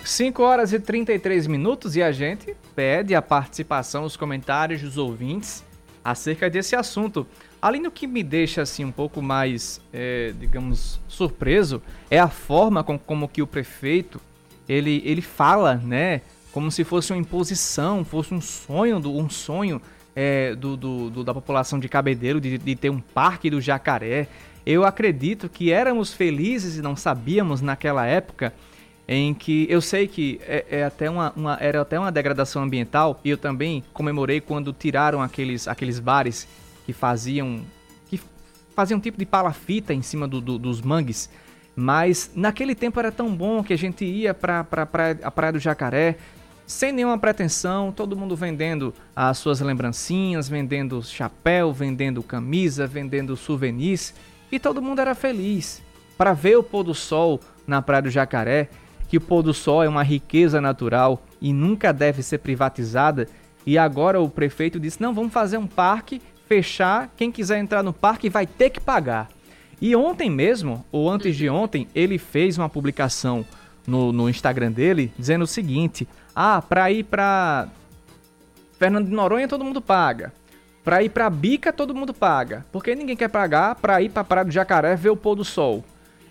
[0.05, 5.65] 5 horas e 33 minutos e a gente pede a participação, os comentários dos ouvintes
[6.05, 7.27] acerca desse assunto.
[7.61, 12.85] Além do que me deixa assim um pouco mais, é, digamos, surpreso, é a forma
[12.85, 14.21] com, como que o prefeito
[14.69, 16.21] ele, ele fala, né,
[16.53, 19.81] como se fosse uma imposição, fosse um sonho, do, um sonho
[20.15, 24.29] é, do, do, do, da população de Cabedelo de, de ter um parque do jacaré.
[24.67, 28.53] Eu acredito que éramos felizes e não sabíamos naquela época
[29.07, 33.21] em que eu sei que é, é até uma, uma, era até uma degradação ambiental
[33.25, 36.49] e eu também comemorei quando tiraram aqueles, aqueles bares
[36.87, 37.61] que faziam
[38.09, 38.21] que
[38.75, 41.29] faziam um tipo de palafita em cima do, do, dos mangues.
[41.77, 45.53] Mas naquele tempo era tão bom que a gente ia para pra, pra, a Praia
[45.53, 46.17] do Jacaré
[46.67, 54.15] sem nenhuma pretensão, todo mundo vendendo as suas lembrancinhas, vendendo chapéu, vendendo camisa, vendendo souvenirs
[54.51, 55.83] e todo mundo era feliz.
[56.17, 58.71] Para ver o pôr do sol na Praia do Jacaré
[59.15, 63.29] que o pôr do sol é uma riqueza natural e nunca deve ser privatizada.
[63.65, 67.13] E agora o prefeito disse: não, vamos fazer um parque, fechar.
[67.17, 69.29] Quem quiser entrar no parque vai ter que pagar.
[69.81, 73.47] E ontem mesmo, ou antes de ontem, ele fez uma publicação
[73.87, 77.69] no, no Instagram dele dizendo o seguinte: ah, para ir para
[78.81, 80.33] Fernando de Noronha todo mundo paga.
[80.83, 82.67] Para ir para Bica todo mundo paga.
[82.73, 85.85] Porque ninguém quer pagar para ir para Praia do Jacaré ver o pôr do sol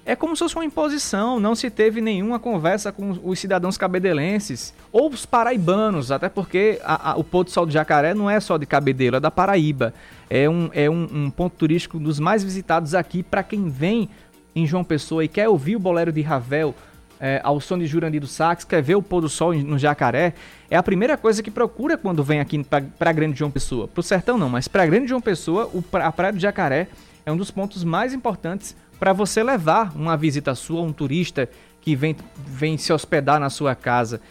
[0.05, 4.73] é como se fosse uma imposição, não se teve nenhuma conversa com os cidadãos cabedelenses
[4.91, 8.39] ou os paraibanos, até porque a, a, o Pôr do Sol do Jacaré não é
[8.39, 9.93] só de Cabedelo, é da Paraíba.
[10.29, 14.09] É um, é um, um ponto turístico dos mais visitados aqui para quem vem
[14.53, 16.75] em João Pessoa e quer ouvir o bolero de Ravel
[17.19, 20.33] é, ao som de Jurandir do Sax, quer ver o pôr do sol no Jacaré,
[20.69, 22.61] é a primeira coisa que procura quando vem aqui
[22.99, 23.87] para Grande João Pessoa.
[23.87, 26.89] Para o Sertão não, mas para Grande João Pessoa, o, a Praia do Jacaré
[27.25, 31.49] é um dos pontos mais importantes para você levar uma visita sua, um turista
[31.81, 34.21] que vem, vem se hospedar na sua casa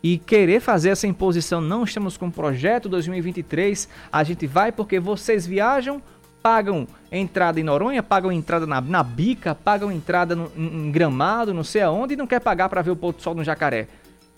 [0.00, 1.60] e querer fazer essa imposição.
[1.60, 6.00] Não estamos com o projeto 2023, a gente vai porque vocês viajam,
[6.40, 11.64] pagam entrada em Noronha, pagam entrada na, na Bica, pagam entrada no, em Gramado, não
[11.64, 13.88] sei aonde, e não quer pagar para ver o pôr do sol no Jacaré.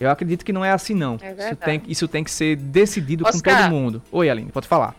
[0.00, 1.18] Eu acredito que não é assim, não.
[1.20, 4.02] É isso, tem, isso tem que ser decidido Oscar, com todo mundo.
[4.10, 4.96] Oi, Aline, pode falar.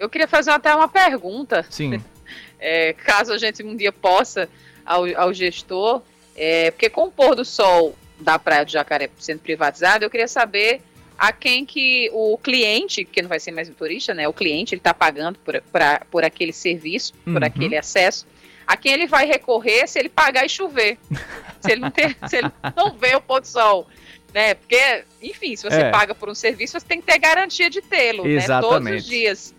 [0.00, 1.64] Eu queria fazer até uma pergunta.
[1.70, 2.02] Sim.
[2.60, 4.48] é, caso a gente um dia possa,
[4.84, 6.02] ao, ao gestor,
[6.36, 10.28] é, porque com o pôr do sol da Praia do Jacaré sendo privatizado, eu queria
[10.28, 10.82] saber
[11.18, 14.26] a quem que o cliente, que não vai ser mais o turista, né?
[14.26, 17.34] O cliente ele está pagando por, pra, por aquele serviço, uhum.
[17.34, 18.26] por aquele acesso.
[18.66, 20.96] A quem ele vai recorrer se ele pagar e chover.
[21.60, 23.86] se ele não ter, se ele não vê o pôr do sol.
[24.32, 24.54] Né?
[24.54, 25.90] Porque, enfim, se você é.
[25.90, 28.46] paga por um serviço, você tem que ter garantia de tê-lo, né?
[28.60, 29.54] Todos os dias.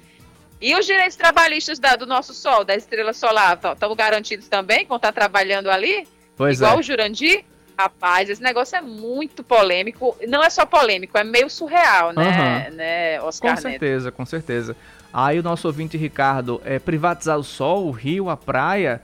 [0.61, 4.99] E os direitos trabalhistas da, do nosso Sol, da estrela solar, estão garantidos também, quando
[4.99, 6.07] está trabalhando ali?
[6.37, 6.79] Pois Igual é.
[6.79, 7.43] o Jurandir?
[7.77, 10.15] Rapaz, esse negócio é muito polêmico.
[10.27, 12.75] Não é só polêmico, é meio surreal, né, uhum.
[12.75, 14.15] né Oscar Com certeza, Neto?
[14.15, 14.75] com certeza.
[15.11, 19.01] Aí o nosso ouvinte Ricardo, é, privatizar o sol, o rio, a praia,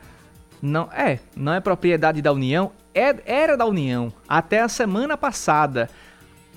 [0.62, 5.90] não é, não é propriedade da União, é, era da União até a semana passada.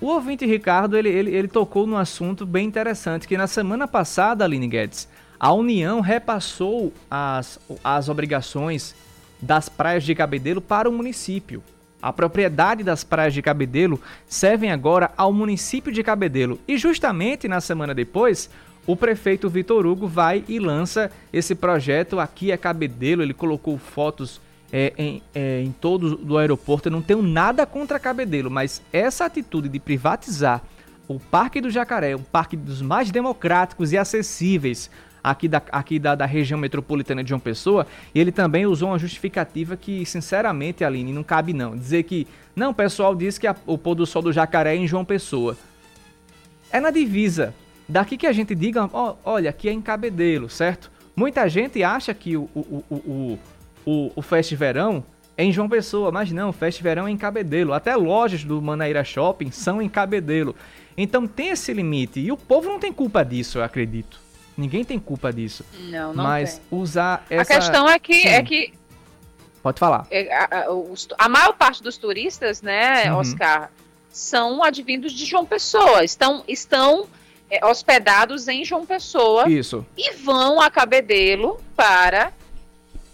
[0.00, 4.44] O ouvinte Ricardo, ele, ele, ele tocou num assunto bem interessante, que na semana passada,
[4.44, 5.06] Aline Guedes,
[5.38, 8.94] a União repassou as, as obrigações
[9.40, 11.62] das praias de Cabedelo para o município.
[12.00, 16.58] A propriedade das praias de Cabedelo servem agora ao município de Cabedelo.
[16.66, 18.48] E justamente na semana depois,
[18.86, 23.22] o prefeito Vitor Hugo vai e lança esse projeto Aqui é Cabedelo.
[23.22, 24.40] Ele colocou fotos
[24.72, 26.88] é, em, é, em todo do aeroporto.
[26.88, 30.62] Eu não tenho nada contra Cabedelo, mas essa atitude de privatizar
[31.08, 34.90] o Parque do Jacaré, um parque dos mais democráticos e acessíveis
[35.22, 39.76] aqui da, aqui da, da região metropolitana de João Pessoa, ele também usou uma justificativa
[39.76, 41.76] que, sinceramente, Aline, não cabe não.
[41.76, 44.78] Dizer que, não, o pessoal diz que a, o pôr do sol do Jacaré é
[44.78, 45.56] em João Pessoa.
[46.72, 47.54] É na divisa.
[47.88, 50.90] Daqui que a gente diga, ó, olha, aqui é em Cabedelo, certo?
[51.14, 53.38] Muita gente acha que o, o, o, o
[53.84, 55.04] o, o Fest Verão
[55.36, 57.72] é em João Pessoa, mas não, o Fest Verão é em Cabedelo.
[57.72, 60.54] Até lojas do Manaíra Shopping são em Cabedelo.
[60.96, 62.20] Então tem esse limite.
[62.20, 64.20] E o povo não tem culpa disso, eu acredito.
[64.56, 65.64] Ninguém tem culpa disso.
[65.88, 66.78] Não, não Mas tem.
[66.78, 67.54] usar essa...
[67.54, 68.72] A questão é que, é que
[69.62, 70.06] Pode falar.
[70.10, 73.18] É, a, a, a, maior parte dos turistas, né, uhum.
[73.18, 73.70] Oscar,
[74.10, 76.02] são advindos de João Pessoa.
[76.02, 77.06] Estão, estão
[77.50, 79.48] é, hospedados em João Pessoa.
[79.48, 79.84] Isso.
[79.96, 82.32] E vão a Cabedelo para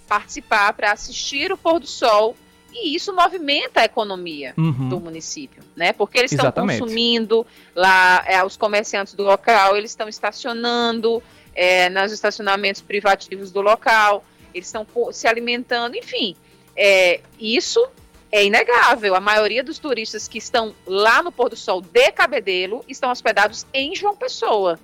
[0.07, 2.37] participar, para assistir o pôr do sol.
[2.73, 4.89] E isso movimenta a economia uhum.
[4.89, 5.93] do município, né?
[5.95, 11.23] Porque eles estão consumindo lá, é, os comerciantes do local, eles estão estacionando
[11.55, 16.37] é, nos estacionamentos privativos do local, eles estão se alimentando, enfim.
[16.77, 17.83] É, isso
[18.31, 19.15] é inegável.
[19.15, 23.67] A maioria dos turistas que estão lá no pôr do sol de Cabedelo estão hospedados
[23.73, 24.79] em João Pessoa.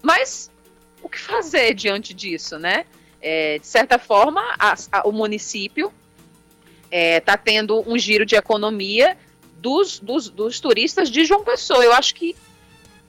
[0.00, 0.50] Mas
[1.02, 2.86] o que fazer diante disso, né?
[3.26, 5.90] É, de certa forma, a, a, o município
[6.90, 9.16] está é, tendo um giro de economia
[9.56, 11.82] dos, dos, dos turistas de João Pessoa.
[11.82, 12.36] Eu acho que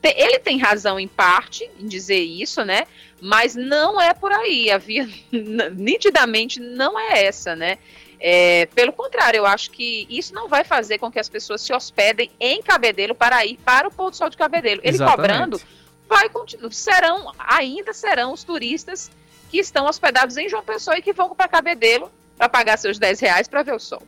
[0.01, 2.87] te, ele tem razão em parte em dizer isso, né?
[3.19, 4.71] Mas não é por aí.
[4.71, 5.05] A via
[5.75, 7.77] nitidamente não é essa, né?
[8.17, 11.73] É, pelo contrário, eu acho que isso não vai fazer com que as pessoas se
[11.73, 14.79] hospedem em Cabedelo para ir para o pôr do sol de Cabedelo.
[14.81, 15.17] Ele Exatamente.
[15.17, 15.61] cobrando,
[16.07, 16.29] vai
[16.71, 19.11] serão ainda serão os turistas
[19.55, 23.21] que estão hospedados em João Pessoa e que vão para Cabedelo para pagar seus 10
[23.21, 24.03] reais para ver o sol.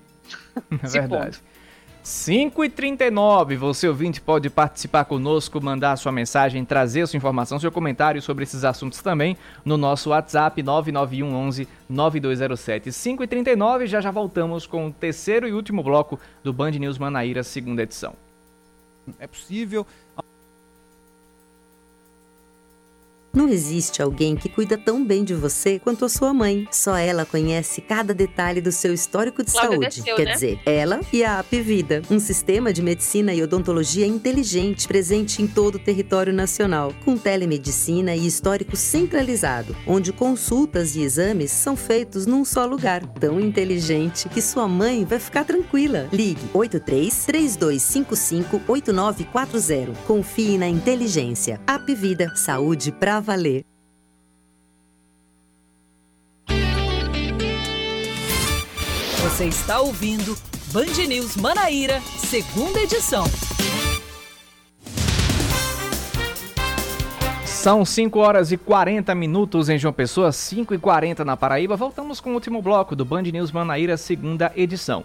[0.83, 1.41] É verdade.
[2.03, 7.71] 5 e 39 você ouvinte pode participar conosco, mandar sua mensagem, trazer sua informação, seu
[7.71, 12.91] comentário sobre esses assuntos também no nosso WhatsApp 991 11 9207.
[12.91, 16.97] 5 e 39 já já voltamos com o terceiro e último bloco do Band News
[16.97, 18.13] Manaíra, segunda edição.
[19.17, 19.87] É possível
[23.37, 26.67] Não existe alguém que cuida tão bem de você quanto a sua mãe.
[26.71, 30.01] Só ela conhece cada detalhe do seu histórico de Cláudia saúde.
[30.01, 30.33] Desceu, Quer né?
[30.33, 35.75] dizer, ela e a Apvida, um sistema de medicina e odontologia inteligente presente em todo
[35.75, 42.43] o território nacional, com telemedicina e histórico centralizado, onde consultas e exames são feitos num
[42.43, 43.05] só lugar.
[43.05, 46.09] Tão inteligente que sua mãe vai ficar tranquila.
[46.11, 49.93] Ligue 83 3255 8940.
[50.07, 51.61] Confie na inteligência.
[51.67, 53.65] Apvida, saúde pra valer.
[59.21, 60.35] Você está ouvindo
[60.71, 63.25] Band News Manaíra, segunda edição.
[67.67, 71.75] São 5 horas e 40 minutos em João Pessoa, 5 e 40 na Paraíba.
[71.75, 75.03] Voltamos com o último bloco do Band News Manaíra, segunda edição.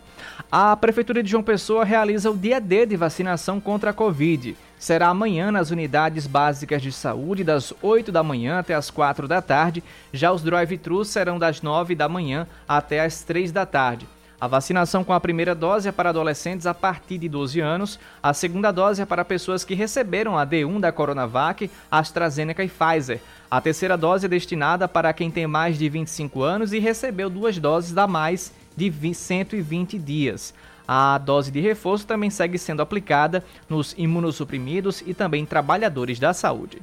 [0.48, 5.08] A Prefeitura de João Pessoa realiza o dia D de vacinação contra a Covid será
[5.08, 9.82] amanhã nas unidades básicas de saúde, das 8 da manhã até as 4 da tarde.
[10.12, 14.06] Já os drive-thrus serão das 9 da manhã até as 3 da tarde.
[14.42, 18.34] A vacinação com a primeira dose é para adolescentes a partir de 12 anos, a
[18.34, 23.20] segunda dose é para pessoas que receberam a D1 da Coronavac, AstraZeneca e Pfizer.
[23.48, 27.56] A terceira dose é destinada para quem tem mais de 25 anos e recebeu duas
[27.56, 30.52] doses da mais de 120 dias.
[30.88, 36.82] A dose de reforço também segue sendo aplicada nos imunossuprimidos e também trabalhadores da saúde.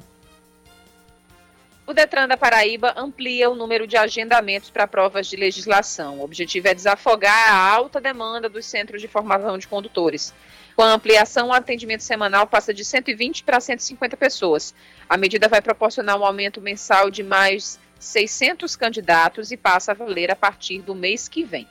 [1.90, 6.20] O Detran da Paraíba amplia o número de agendamentos para provas de legislação.
[6.20, 10.32] O objetivo é desafogar a alta demanda dos centros de formação de condutores.
[10.76, 14.72] Com a ampliação, o atendimento semanal passa de 120 para 150 pessoas.
[15.08, 20.30] A medida vai proporcionar um aumento mensal de mais 600 candidatos e passa a valer
[20.30, 21.66] a partir do mês que vem.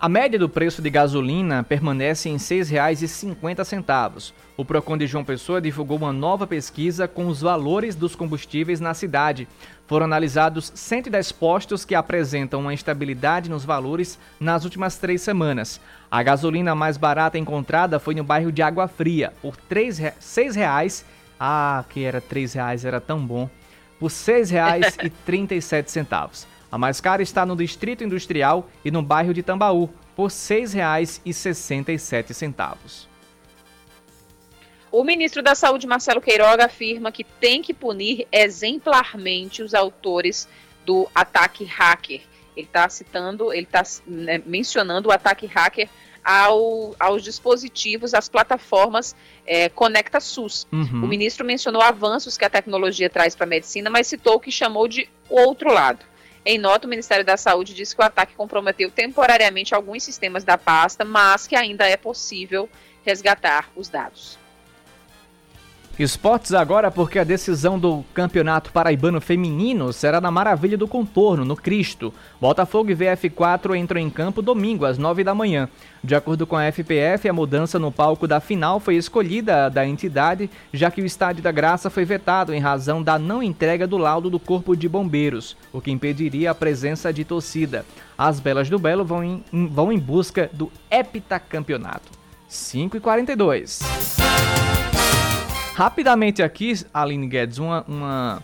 [0.00, 4.32] A média do preço de gasolina permanece em R$ 6,50.
[4.56, 8.94] O Procon de João Pessoa divulgou uma nova pesquisa com os valores dos combustíveis na
[8.94, 9.46] cidade.
[9.86, 15.80] Foram analisados 110 postos que apresentam uma estabilidade nos valores nas últimas três semanas.
[16.10, 21.04] A gasolina mais barata encontrada foi no bairro de Água Fria, por R$ 6,00.
[21.38, 23.48] Ah, que era R$ 3,00, era tão bom.
[23.98, 26.46] Por R$ 6,37.
[26.70, 33.08] A mais cara está no Distrito Industrial e no bairro de Tambaú, por R$ 6,67.
[34.92, 40.46] O ministro da Saúde, Marcelo Queiroga, afirma que tem que punir exemplarmente os autores
[40.84, 42.20] do ataque hacker.
[42.56, 45.88] Ele está citando, ele está né, mencionando o ataque hacker
[46.24, 49.14] ao, aos dispositivos, às plataformas
[49.46, 50.66] é, Conecta SUS.
[50.72, 51.04] Uhum.
[51.04, 54.50] O ministro mencionou avanços que a tecnologia traz para a medicina, mas citou o que
[54.50, 56.04] chamou de outro lado.
[56.44, 60.56] Em nota, o Ministério da Saúde disse que o ataque comprometeu temporariamente alguns sistemas da
[60.56, 62.68] pasta, mas que ainda é possível
[63.04, 64.38] resgatar os dados.
[66.02, 71.54] Esportes agora porque a decisão do Campeonato Paraibano Feminino será na Maravilha do Contorno, no
[71.54, 72.10] Cristo.
[72.40, 75.68] Botafogo e VF4 entram em campo domingo às 9 da manhã.
[76.02, 80.48] De acordo com a FPF, a mudança no palco da final foi escolhida da entidade,
[80.72, 84.30] já que o Estádio da Graça foi vetado em razão da não entrega do laudo
[84.30, 87.84] do Corpo de Bombeiros, o que impediria a presença de torcida.
[88.16, 92.10] As Belas do Belo vão em, vão em busca do heptacampeonato.
[92.48, 93.80] 5 e 42
[95.80, 98.42] Rapidamente aqui, Aline Guedes, uma, uma,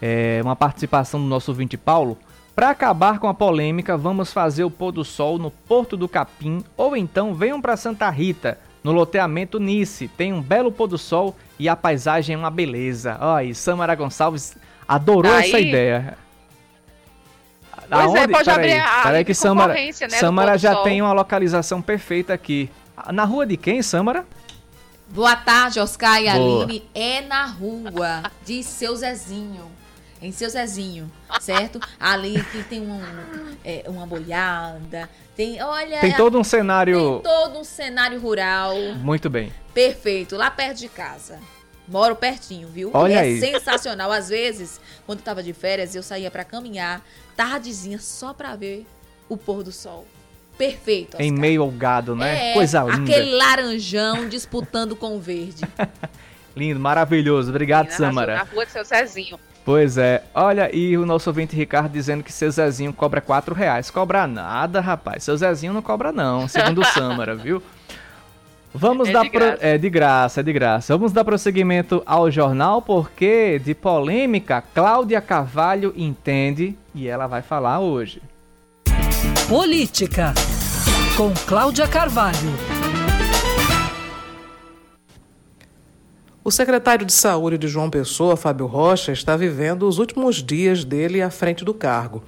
[0.00, 2.16] é, uma participação do nosso ouvinte Paulo.
[2.56, 6.64] Para acabar com a polêmica, vamos fazer o pôr do sol no Porto do Capim
[6.78, 10.08] ou então venham para Santa Rita, no loteamento Nice.
[10.08, 13.18] Tem um belo pôr do sol e a paisagem é uma beleza.
[13.20, 14.56] Olha, Samara Gonçalves
[14.88, 15.48] adorou Aí...
[15.48, 16.16] essa ideia.
[17.90, 18.18] Pois Aonde?
[18.20, 22.32] é, pode peraí, abrir a peraí que Samara, né, Samara já tem uma localização perfeita
[22.32, 22.70] aqui.
[23.12, 24.24] Na rua de quem, Samara?
[25.10, 26.62] Boa tarde, Oscar e Boa.
[26.64, 26.88] Aline.
[26.94, 29.68] É na rua de seu Zezinho.
[30.22, 31.80] em seu Zezinho, certo?
[31.98, 33.00] Ali que tem um,
[33.64, 38.74] é, uma boiada, tem, olha, tem todo um cenário, tem todo um cenário rural.
[38.98, 39.52] Muito bem.
[39.74, 41.40] Perfeito, lá perto de casa.
[41.88, 42.92] Moro pertinho, viu?
[42.94, 43.40] Olha é aí.
[43.40, 44.12] sensacional.
[44.12, 47.04] Às vezes, quando eu tava de férias, eu saía para caminhar
[47.34, 48.86] tardezinha só para ver
[49.28, 50.06] o pôr do sol.
[50.60, 51.14] Perfeito.
[51.14, 51.26] Oscar.
[51.26, 52.50] Em meio ao gado, né?
[52.50, 53.10] É, Coisa linda.
[53.10, 55.62] Aquele laranjão disputando com o verde.
[56.54, 57.48] Lindo, maravilhoso.
[57.48, 58.34] Obrigado, Samara.
[58.34, 59.38] Na rua do seu Zezinho.
[59.64, 60.22] Pois é.
[60.34, 63.90] Olha, e o nosso ouvinte Ricardo dizendo que seu Zezinho cobra 4 reais.
[63.90, 65.24] Cobra nada, rapaz.
[65.24, 67.62] Seu Zezinho não cobra não, segundo o Samara, viu?
[68.74, 69.56] Vamos É dar de graça.
[69.56, 69.66] Pro...
[69.66, 70.96] é de graça, é de graça.
[70.96, 77.80] Vamos dar prosseguimento ao jornal porque de polêmica Cláudia Carvalho entende e ela vai falar
[77.80, 78.20] hoje.
[79.50, 80.32] Política,
[81.16, 82.36] com Cláudia Carvalho.
[86.44, 91.20] O secretário de Saúde de João Pessoa, Fábio Rocha, está vivendo os últimos dias dele
[91.20, 92.22] à frente do cargo.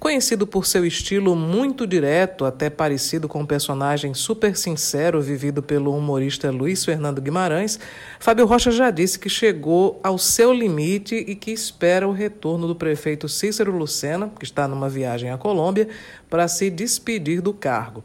[0.00, 5.94] Conhecido por seu estilo muito direto, até parecido com o personagem super sincero vivido pelo
[5.94, 7.78] humorista Luiz Fernando Guimarães,
[8.18, 12.74] Fábio Rocha já disse que chegou ao seu limite e que espera o retorno do
[12.74, 15.86] prefeito Cícero Lucena, que está numa viagem à Colômbia,
[16.30, 18.02] para se despedir do cargo.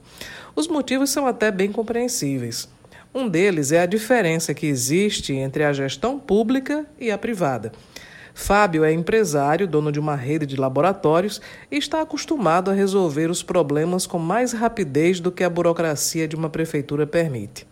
[0.53, 2.67] Os motivos são até bem compreensíveis.
[3.13, 7.71] Um deles é a diferença que existe entre a gestão pública e a privada.
[8.37, 13.41] Fábio é empresário, dono de uma rede de laboratórios e está acostumado a resolver os
[13.41, 17.65] problemas com mais rapidez do que a burocracia de uma prefeitura permite.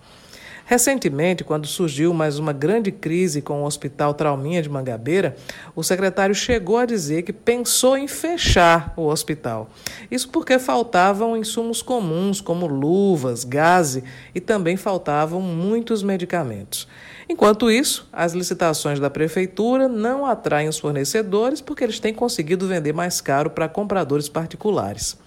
[0.65, 5.35] Recentemente, quando surgiu mais uma grande crise com o Hospital Trauminha de Mangabeira,
[5.75, 9.69] o secretário chegou a dizer que pensou em fechar o hospital.
[10.09, 16.87] Isso porque faltavam insumos comuns, como luvas, gaze e também faltavam muitos medicamentos.
[17.27, 22.93] Enquanto isso, as licitações da prefeitura não atraem os fornecedores porque eles têm conseguido vender
[22.93, 25.17] mais caro para compradores particulares.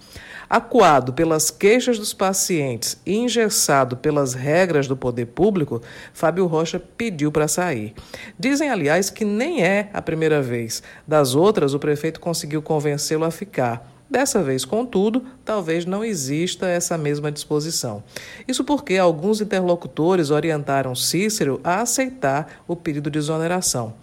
[0.49, 5.81] Acuado pelas queixas dos pacientes e engessado pelas regras do poder público,
[6.13, 7.93] Fábio Rocha pediu para sair.
[8.39, 10.81] Dizem, aliás, que nem é a primeira vez.
[11.05, 13.97] Das outras, o prefeito conseguiu convencê-lo a ficar.
[14.09, 18.01] Dessa vez, contudo, talvez não exista essa mesma disposição.
[18.47, 23.95] Isso porque alguns interlocutores orientaram Cícero a aceitar o pedido de exoneração.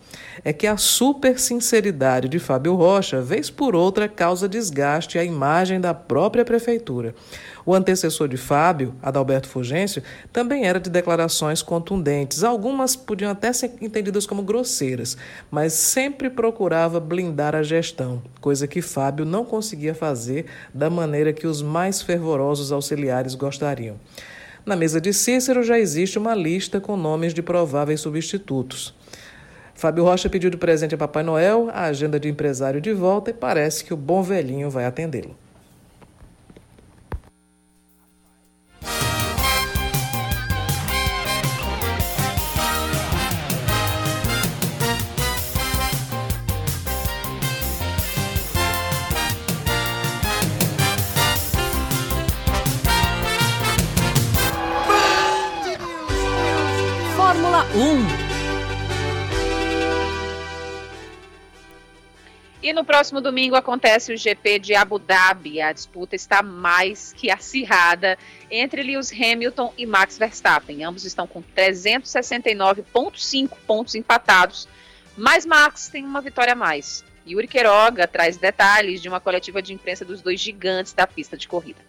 [0.44, 5.80] É que a super sinceridade de Fábio Rocha, vez por outra, causa desgaste à imagem
[5.80, 7.14] da própria prefeitura.
[7.66, 10.02] O antecessor de Fábio, Adalberto Fulgêncio,
[10.32, 12.44] também era de declarações contundentes.
[12.44, 15.16] Algumas podiam até ser entendidas como grosseiras,
[15.50, 21.46] mas sempre procurava blindar a gestão, coisa que Fábio não conseguia fazer da maneira que
[21.46, 23.96] os mais fervorosos auxiliares gostariam.
[24.66, 28.94] Na mesa de Cícero já existe uma lista com nomes de prováveis substitutos.
[29.74, 33.34] Fábio Rocha pediu de presente a Papai Noel a agenda de empresário de volta e
[33.34, 35.36] parece que o bom velhinho vai atendê-lo.
[62.64, 65.60] E no próximo domingo acontece o GP de Abu Dhabi.
[65.60, 68.16] A disputa está mais que acirrada
[68.50, 70.82] entre Lewis Hamilton e Max Verstappen.
[70.82, 74.66] Ambos estão com 369,5 pontos empatados,
[75.14, 77.04] mas Max tem uma vitória a mais.
[77.28, 81.46] Yuri Queiroga traz detalhes de uma coletiva de imprensa dos dois gigantes da pista de
[81.46, 81.82] corrida.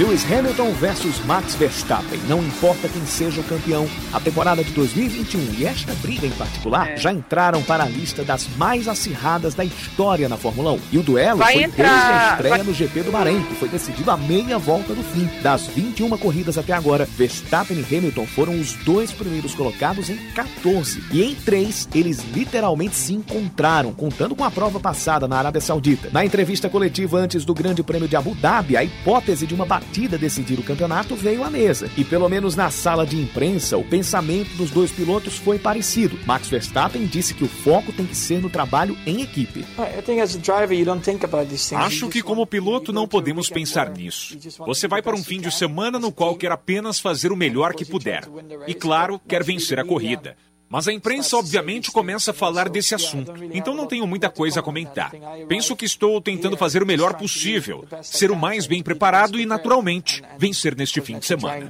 [0.00, 2.18] Lewis Hamilton versus Max Verstappen.
[2.26, 6.92] Não importa quem seja o campeão, a temporada de 2021 e esta briga em particular
[6.92, 6.96] É.
[6.96, 10.78] já entraram para a lista das mais acirradas da história na Fórmula 1.
[10.90, 13.54] E o duelo Vai foi entrar- desde a estreia vai- no GP do Bahrein, que
[13.56, 15.28] foi decidido a meia volta do fim.
[15.42, 21.04] Das 21 corridas até agora, Verstappen e Hamilton foram os dois primeiros colocados em 14.
[21.12, 26.08] E em três, eles literalmente se encontraram, contando com a prova passada na Arábia Saudita.
[26.10, 30.16] Na entrevista coletiva antes do Grande Prêmio de Abu Dhabi, a hipótese de uma batida
[30.16, 31.90] decidir o campeonato veio à mesa.
[31.96, 36.16] E pelo menos na sala de imprensa, o pensamento dos dois pilotos foi parecido.
[36.24, 39.66] Max Verstappen disse que o foco tem que ser no trabalho em equipe.
[41.84, 44.38] Acho que como piloto não podemos pensar nisso.
[44.64, 47.84] Você vai para um fim de semana no qual quer apenas fazer o melhor que
[47.84, 48.22] puder.
[48.68, 50.36] E claro, quer vencer a corrida.
[50.70, 54.62] Mas a imprensa obviamente começa a falar desse assunto, então não tenho muita coisa a
[54.62, 55.10] comentar.
[55.48, 60.22] Penso que estou tentando fazer o melhor possível, ser o mais bem preparado e, naturalmente,
[60.38, 61.68] vencer neste fim de semana.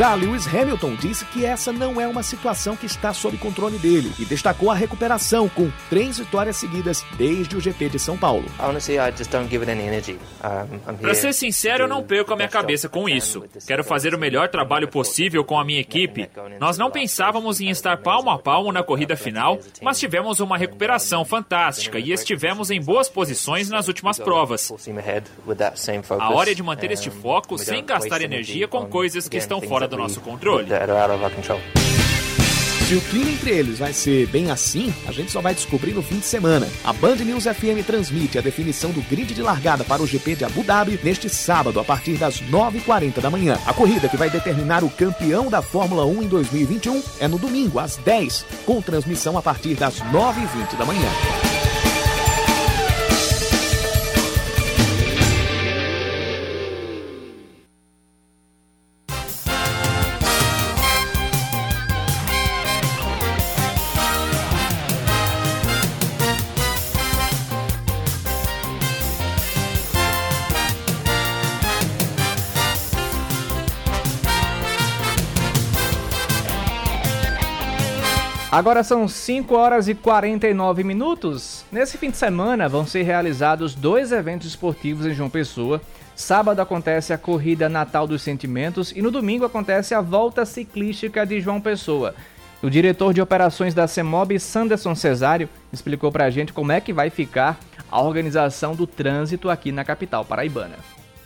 [0.00, 4.10] Já Lewis Hamilton disse que essa não é uma situação que está sob controle dele
[4.18, 8.46] e destacou a recuperação com três vitórias seguidas desde o GP de São Paulo.
[10.98, 13.44] Para ser sincero, eu não perco a minha cabeça com isso.
[13.66, 16.30] Quero fazer o melhor trabalho possível com a minha equipe.
[16.58, 21.26] Nós não pensávamos em estar palmo a palmo na corrida final, mas tivemos uma recuperação
[21.26, 24.72] fantástica e estivemos em boas posições nas últimas provas.
[26.18, 29.89] A hora é de manter este foco sem gastar energia com coisas que estão fora
[29.90, 30.64] do nosso controle.
[32.90, 36.02] Se o clima entre eles vai ser bem assim, a gente só vai descobrir no
[36.02, 36.66] fim de semana.
[36.82, 40.44] A Band News FM transmite a definição do grid de largada para o GP de
[40.44, 43.56] Abu Dhabi neste sábado, a partir das 9h40 da manhã.
[43.64, 47.78] A corrida que vai determinar o campeão da Fórmula 1 em 2021 é no domingo,
[47.78, 51.39] às 10 com transmissão a partir das 9h20 da manhã.
[78.60, 81.64] Agora são 5 horas e 49 minutos.
[81.72, 85.80] Nesse fim de semana vão ser realizados dois eventos esportivos em João Pessoa.
[86.14, 91.40] Sábado acontece a Corrida Natal dos Sentimentos e no domingo acontece a Volta Ciclística de
[91.40, 92.14] João Pessoa.
[92.62, 97.08] O diretor de operações da CEMOB, Sanderson Cesário, explicou pra gente como é que vai
[97.08, 97.58] ficar
[97.90, 100.76] a organização do trânsito aqui na capital paraibana.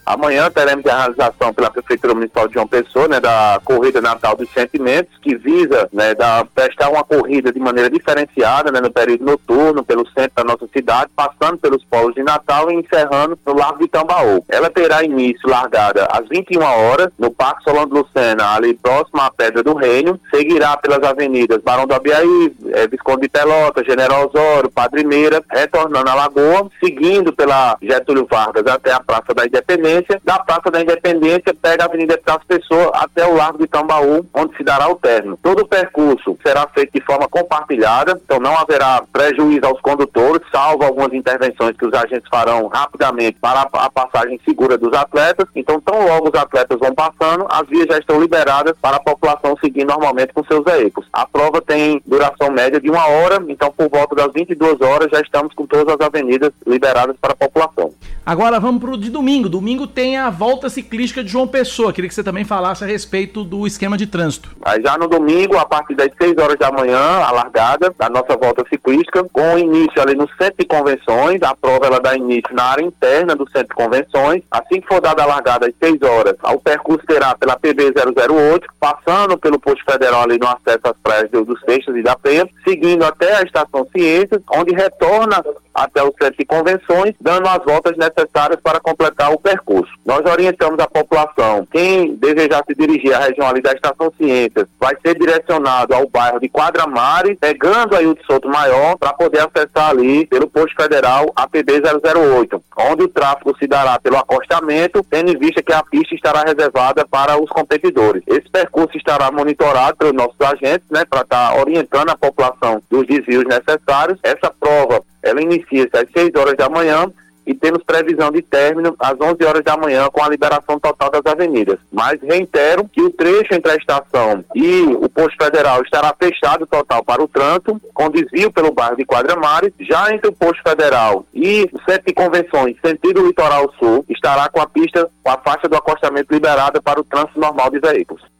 [0.05, 4.49] Amanhã teremos a realização pela Prefeitura Municipal de João Pessoa, né, da Corrida Natal dos
[4.51, 9.83] Sentimentos, que visa né, da, prestar uma corrida de maneira diferenciada né, no período noturno,
[9.83, 13.87] pelo centro da nossa cidade, passando pelos polos de Natal e encerrando no Largo de
[13.87, 14.45] Tambaú.
[14.47, 19.63] Ela terá início largada às 21 horas no Parque Solano Lucena, ali próximo à Pedra
[19.63, 25.03] do Reino, seguirá pelas avenidas Barão do Abiaí, é, Visconde de Pelota, General Osório, Padre
[25.03, 30.39] Meira, retornando à Lagoa, seguindo pela Getúlio Vargas até a Praça da Independência, Independência, da
[30.39, 34.63] Praça da Independência, pega a Avenida Epitácio Pessoa até o Largo de Tambaú, onde se
[34.63, 35.39] dará o término.
[35.41, 40.83] Todo o percurso será feito de forma compartilhada, então não haverá prejuízo aos condutores, salvo
[40.83, 45.47] algumas intervenções que os agentes farão rapidamente para a passagem segura dos atletas.
[45.55, 49.57] Então, tão logo os atletas vão passando, as vias já estão liberadas para a população
[49.59, 51.09] seguir normalmente com seus veículos.
[51.11, 55.21] A prova tem duração média de uma hora, então por volta das 22 horas já
[55.21, 57.91] estamos com todas as avenidas liberadas para a população.
[58.25, 59.47] Agora vamos para o de domingo.
[59.47, 61.93] Domingo tem a volta ciclística de João Pessoa.
[61.93, 64.49] Queria que você também falasse a respeito do esquema de trânsito.
[64.63, 68.35] Aí já no domingo, a partir das 6 horas da manhã, a largada da nossa
[68.37, 71.41] volta ciclística, com início ali no centro de convenções.
[71.41, 74.43] A prova ela dá início na área interna do centro de convenções.
[74.51, 78.67] Assim que for dada a largada às 6 horas, o percurso será pela PB 008,
[78.79, 83.03] passando pelo posto federal ali no acesso às praias dos Seixas e da Penha, seguindo
[83.03, 85.43] até a estação Ciências, onde retorna
[85.75, 89.91] até o centro de convenções, dando as voltas necessárias para completar o percurso.
[90.05, 94.95] Nós orientamos a população, quem desejar se dirigir à região ali da Estação Ciências, vai
[95.05, 99.89] ser direcionado ao bairro de Quadramare, pegando aí o de Souto Maior, para poder acessar
[99.89, 105.37] ali pelo posto federal APB 008, onde o tráfego se dará pelo acostamento, tendo em
[105.37, 108.23] vista que a pista estará reservada para os competidores.
[108.27, 113.05] Esse percurso estará monitorado pelos nossos agentes, né, para estar tá orientando a população dos
[113.07, 114.19] desvios necessários.
[114.23, 117.11] Essa prova ela inicia às 6 horas da manhã
[117.45, 121.25] e temos previsão de término às 11 horas da manhã com a liberação total das
[121.25, 121.79] avenidas.
[121.91, 127.03] Mas reitero que o trecho entre a estação e o posto federal estará fechado total
[127.03, 129.73] para o trânsito, com desvio pelo bairro de Quadramares.
[129.79, 134.61] Já entre o posto federal e o centro de convenções, sentido litoral sul, estará com
[134.61, 138.34] a pista, com a faixa do acostamento liberada para o trânsito normal de veículos.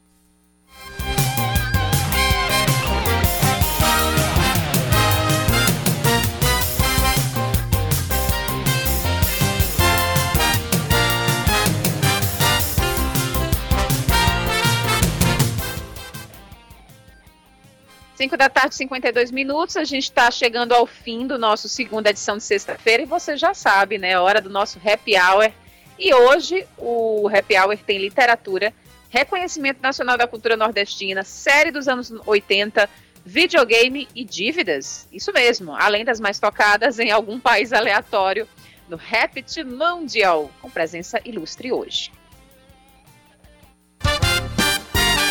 [18.25, 19.77] 5 da tarde, 52 minutos.
[19.77, 23.53] A gente está chegando ao fim do nosso segunda edição de sexta-feira e você já
[23.53, 24.19] sabe, né?
[24.19, 25.51] Hora do nosso happy hour.
[25.99, 28.73] E hoje o happy hour tem literatura,
[29.11, 32.89] reconhecimento nacional da cultura nordestina, série dos anos 80,
[33.23, 35.07] videogame e dívidas.
[35.11, 38.47] Isso mesmo, além das mais tocadas em algum país aleatório
[38.89, 42.11] no Rapid Mundial, com presença ilustre hoje.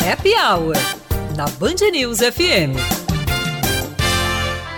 [0.09, 0.75] Happy Hour
[1.35, 2.79] na Band News FM.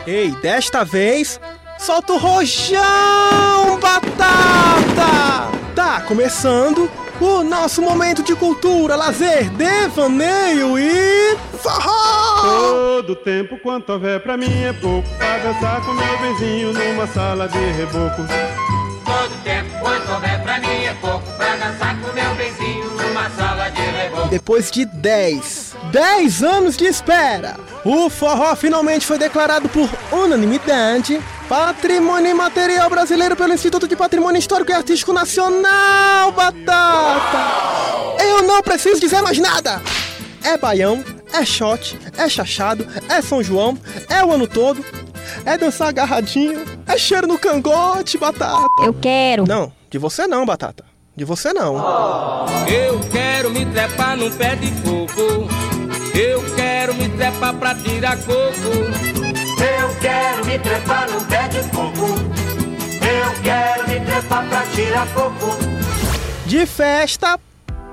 [0.07, 1.39] Ei, desta vez,
[1.77, 5.51] solta o rojão, batata!
[5.75, 6.89] Tá começando
[7.21, 12.41] o nosso momento de cultura, lazer, devaneio e forró!
[12.41, 17.47] Todo tempo quanto houver pra mim é pouco Pra dançar com meu vizinho numa sala
[17.47, 18.21] de reboco
[19.05, 22.06] Todo tempo quanto houver pra mim é pouco Pra dançar com
[24.29, 27.55] Depois de 10, 10 anos de espera,
[27.85, 34.69] o forró finalmente foi declarado por unanimidade Patrimônio Material Brasileiro pelo Instituto de Patrimônio Histórico
[34.71, 38.21] e Artístico Nacional, Batata!
[38.21, 39.81] Eu não preciso dizer mais nada!
[40.43, 43.77] É baião, é shot, é chachado, é São João,
[44.09, 44.83] é o ano todo,
[45.45, 48.83] é dançar agarradinho, é cheiro no cangote, Batata!
[48.83, 49.47] Eu quero!
[49.47, 50.96] Não, de você não, Batata.
[51.17, 51.75] De você não.
[52.67, 55.49] Eu quero me trepar num pé de coco
[56.15, 59.27] Eu quero me trepar pra tirar coco
[59.59, 62.07] eu quero me trepar no pé de coco.
[63.01, 65.57] Eu quero me trepar pra tirar coco.
[66.45, 67.39] De festa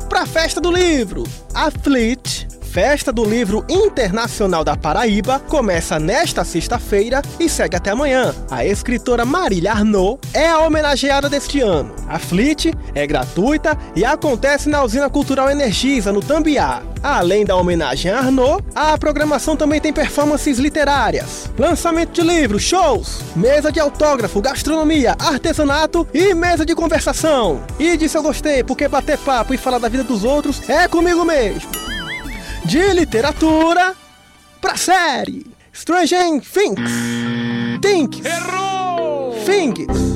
[0.08, 1.24] pra festa do livro.
[1.54, 8.34] A Fleet Festa do Livro Internacional da Paraíba começa nesta sexta-feira e segue até amanhã.
[8.50, 11.94] A escritora Marília Arnaud é a homenageada deste ano.
[12.08, 16.82] A Fleet é gratuita e acontece na Usina Cultural Energisa, no Tambiá.
[17.00, 23.20] Além da homenagem a Arnaud, a programação também tem performances literárias, lançamento de livros, shows,
[23.36, 27.62] mesa de autógrafo, gastronomia, artesanato e mesa de conversação.
[27.78, 31.24] E disse eu gostei, porque bater papo e falar da vida dos outros é comigo
[31.24, 31.83] mesmo
[32.64, 33.94] de literatura
[34.60, 36.90] pra série Stranger Things.
[37.82, 38.24] Things.
[38.24, 39.34] Errou!
[39.44, 40.14] Things.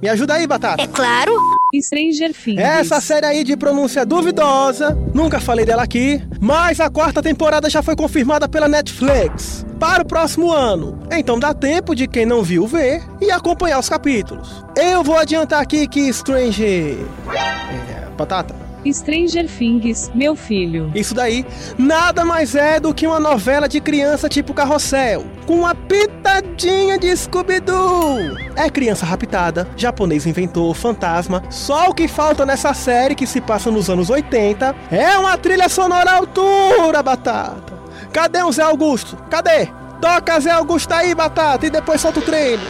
[0.00, 0.82] Me ajuda aí, Batata.
[0.82, 1.32] É claro.
[1.74, 2.60] Stranger Things.
[2.60, 7.82] Essa série aí de pronúncia duvidosa, nunca falei dela aqui, mas a quarta temporada já
[7.82, 11.00] foi confirmada pela Netflix para o próximo ano.
[11.10, 14.64] Então dá tempo de quem não viu ver e acompanhar os capítulos.
[14.76, 16.98] Eu vou adiantar aqui que Stranger.
[17.34, 20.90] É, batata Stranger Things, meu filho.
[20.94, 21.44] Isso daí
[21.78, 27.14] nada mais é do que uma novela de criança tipo Carrossel, com uma pitadinha de
[27.16, 28.36] Scooby-Doo.
[28.54, 31.42] É criança raptada, japonês inventor, fantasma.
[31.50, 35.68] Só o que falta nessa série que se passa nos anos 80 é uma trilha
[35.68, 37.74] sonora altura, batata.
[38.12, 39.16] Cadê o Zé Augusto?
[39.30, 39.68] Cadê?
[40.00, 42.62] Toca Zé Augusto aí, batata, e depois solta o treino.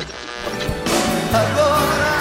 [1.32, 2.15] Agora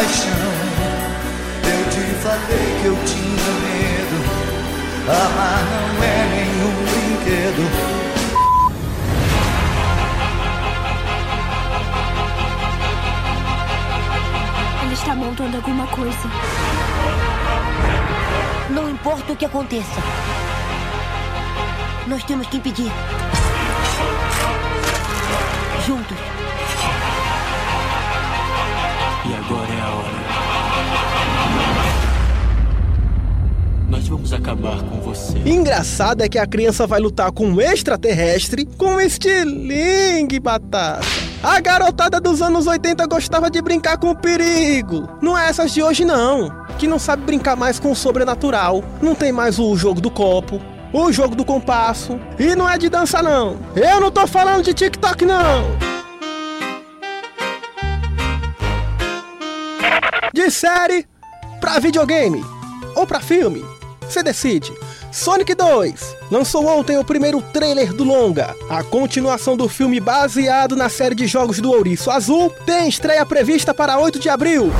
[0.00, 0.32] paixão.
[1.62, 4.16] Eu te falei que eu tinha medo.
[5.08, 7.62] Amar não é nenhum brinquedo.
[14.84, 16.28] Ele está montando alguma coisa.
[18.70, 20.00] Não importa o que aconteça.
[22.06, 22.90] Nós temos que impedir.
[25.86, 26.49] Juntos.
[29.30, 30.20] E agora é a hora.
[33.88, 35.38] Nós vamos acabar com você.
[35.46, 41.06] Engraçado é que a criança vai lutar com um extraterrestre com estilingue, batata.
[41.44, 45.08] A garotada dos anos 80 gostava de brincar com o perigo.
[45.22, 46.50] Não é essas de hoje, não.
[46.76, 48.82] Que não sabe brincar mais com o sobrenatural.
[49.00, 50.60] Não tem mais o jogo do copo,
[50.92, 52.18] o jogo do compasso.
[52.36, 53.56] E não é de dança, não.
[53.76, 55.89] Eu não tô falando de TikTok, não.
[60.50, 61.06] De série
[61.60, 62.44] pra videogame
[62.96, 63.64] ou pra filme,
[64.00, 64.72] você decide.
[65.12, 68.56] Sonic 2 lançou ontem o primeiro trailer do longa.
[68.68, 73.72] A continuação do filme baseado na série de jogos do Ouriço Azul tem estreia prevista
[73.72, 74.72] para 8 de abril.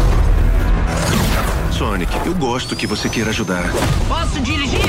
[1.71, 3.71] Sonic, eu gosto que você queira ajudar.
[4.09, 4.81] Posso dirigir?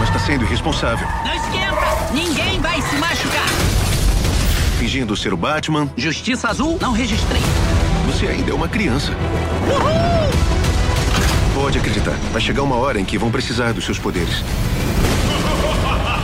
[0.00, 1.06] Mas tá sendo irresponsável.
[1.24, 2.12] Não esquenta!
[2.12, 3.88] Ninguém vai se machucar!
[4.78, 5.90] fingindo ser o Batman.
[5.96, 7.42] Justiça Azul, não registrei.
[8.08, 9.12] Você ainda é uma criança.
[9.12, 11.62] Uhul!
[11.62, 14.42] Pode acreditar, vai chegar uma hora em que vão precisar dos seus poderes.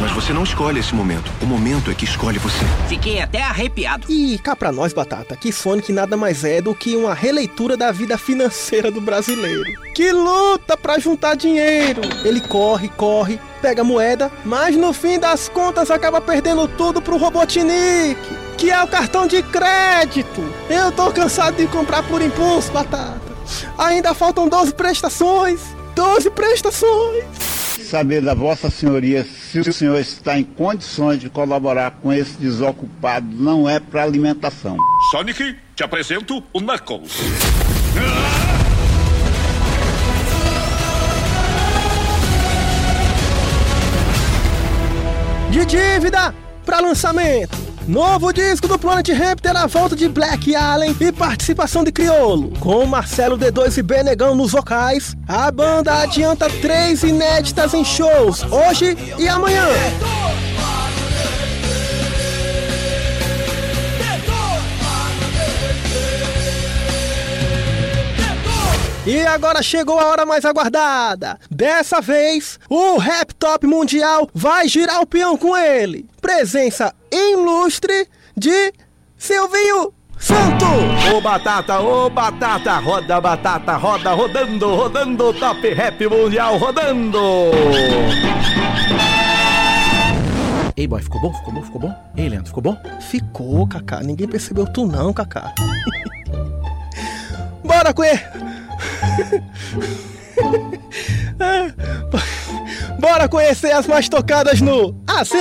[0.01, 1.31] Mas você não escolhe esse momento.
[1.43, 2.65] O momento é que escolhe você.
[2.89, 4.11] Fiquei até arrepiado.
[4.11, 7.93] E cá pra nós, Batata, que Sonic nada mais é do que uma releitura da
[7.93, 9.65] vida financeira do brasileiro.
[9.95, 12.01] Que luta pra juntar dinheiro.
[12.25, 18.44] Ele corre, corre, pega moeda, mas no fim das contas acaba perdendo tudo pro Robotnik
[18.57, 20.43] que é o cartão de crédito.
[20.69, 23.21] Eu tô cansado de comprar por impulso, batata.
[23.79, 25.61] Ainda faltam 12 prestações.
[25.95, 27.25] 12 prestações.
[27.89, 33.27] Saber da Vossa Senhoria se o senhor está em condições de colaborar com esse desocupado
[33.31, 34.77] não é para alimentação.
[35.11, 37.13] Sonic, te apresento o Knuckles.
[45.51, 46.35] De dívida
[46.65, 51.93] para lançamento Novo disco do Planet Ramp terá volta de Black Allen e participação de
[51.93, 52.51] Criolo.
[52.59, 58.97] Com Marcelo D2 e Benegão nos vocais, a banda adianta três inéditas em shows, hoje
[59.19, 59.67] e amanhã.
[69.07, 71.39] E agora chegou a hora mais aguardada.
[71.51, 76.07] Dessa vez, o Rap Top Mundial vai girar o peão com ele.
[76.23, 78.73] Presença ilustre de
[79.19, 80.65] Silvinho Santo!
[81.15, 87.51] Ô batata, ô batata, roda batata, roda rodando, rodando, top rap mundial rodando!
[90.75, 91.35] Ei, boy, ficou bom?
[91.35, 91.63] Ficou bom?
[91.63, 91.95] Ficou bom?
[92.17, 92.77] Ei, Leandro, ficou bom?
[93.01, 94.01] Ficou, Kaká.
[94.01, 95.53] Ninguém percebeu tu não, Kaká.
[97.63, 98.64] Bora, Cue!
[102.99, 105.35] Bora conhecer as mais tocadas no AC.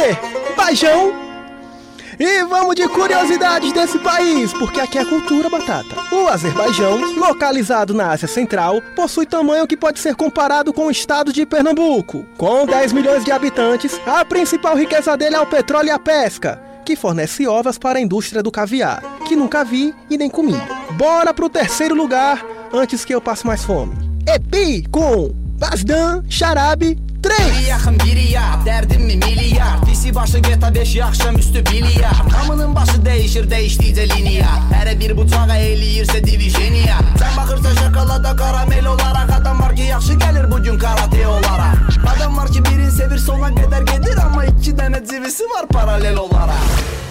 [2.19, 5.95] E vamos de curiosidades desse país, porque aqui é cultura batata.
[6.11, 11.33] O Azerbaijão, localizado na Ásia Central, possui tamanho que pode ser comparado com o estado
[11.33, 12.25] de Pernambuco.
[12.37, 16.61] Com 10 milhões de habitantes, a principal riqueza dele é o petróleo e a pesca
[16.85, 20.55] que fornece ovas para a indústria do caviar, que nunca vi e nem comi.
[20.91, 23.93] Bora pro terceiro lugar, antes que eu passe mais fome.
[24.27, 30.75] Epi com Bazdan Şarabi 3 Bir yakın biri ya derdim mi milyar Pisi başı GTA
[30.75, 38.35] 5 akşamüstü bilyar Kamının başı değişir değiştiğince linear Her bir bıçağa eğilirse divijeniya Sen bakırsa
[38.35, 41.77] karamel olarak Adam var ki yaxşı gelir bugün karate olarak
[42.17, 46.55] Adam var ki birini sevir sona kadar gelir Ama iki tane civisi var paralel olarak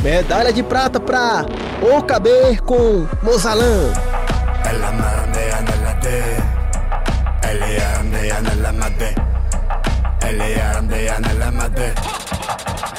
[0.04, 1.46] Medalha de prata pra
[1.82, 2.26] OKB
[2.68, 4.12] com Mozalan
[4.72, 6.42] Ellemeyen diyen elledi
[7.50, 9.14] Elleyen diyen ellemedi
[10.28, 11.94] Elleyen diyen ellemedi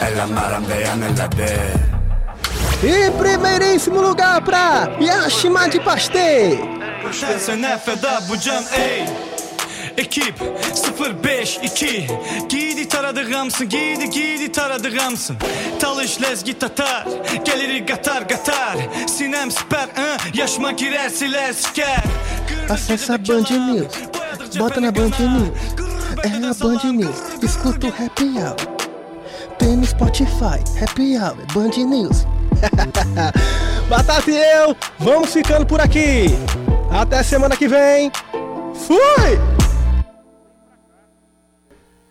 [0.01, 1.53] Ellemeyen diyen elledi
[2.84, 6.59] E primeiríssimo lugar pra Yashima de Pastê.
[7.39, 9.22] Sen feda bu can ey
[9.97, 10.35] Ekip
[11.23, 12.07] 052
[12.49, 15.37] Giydi taradığımsın Giydi giydi taradığımsın
[15.79, 17.07] Talış lezgi tatar.
[17.45, 18.77] Gelir gatar gatar
[19.07, 22.03] Sinem siper uh, Yaşma girer siler siker
[22.69, 23.93] Acessa a Band News
[24.59, 25.49] Bota na Band News
[26.23, 28.55] É na Band News Escuta o Happy Hour.
[29.59, 31.37] Tem no Spotify Happy Hour.
[31.55, 32.25] Band News
[33.89, 34.75] Batata e eu.
[34.99, 36.27] Vamos ficando por aqui.
[36.89, 38.11] Até semana que vem.
[38.87, 39.62] Fui!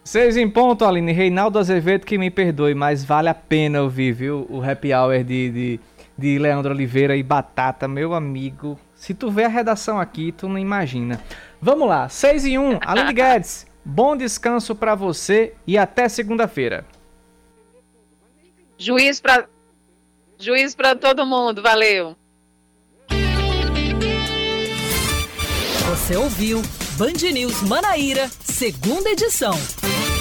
[0.04, 1.12] Seis em ponto, Aline.
[1.12, 4.46] Reinaldo Azevedo, que me perdoe, mas vale a pena ouvir, viu?
[4.50, 5.80] O happy hour de, de,
[6.18, 8.78] de Leandro Oliveira e Batata, meu amigo.
[8.96, 11.20] Se tu vê a redação aqui, tu não imagina.
[11.60, 16.84] Vamos lá, 6 e 1, Aline Guedes, bom descanso para você e até segunda-feira.
[18.76, 19.46] Juiz para
[20.38, 22.16] Juiz para todo mundo, valeu.
[25.88, 26.60] Você ouviu
[26.96, 29.54] Band News Manaíra, segunda edição.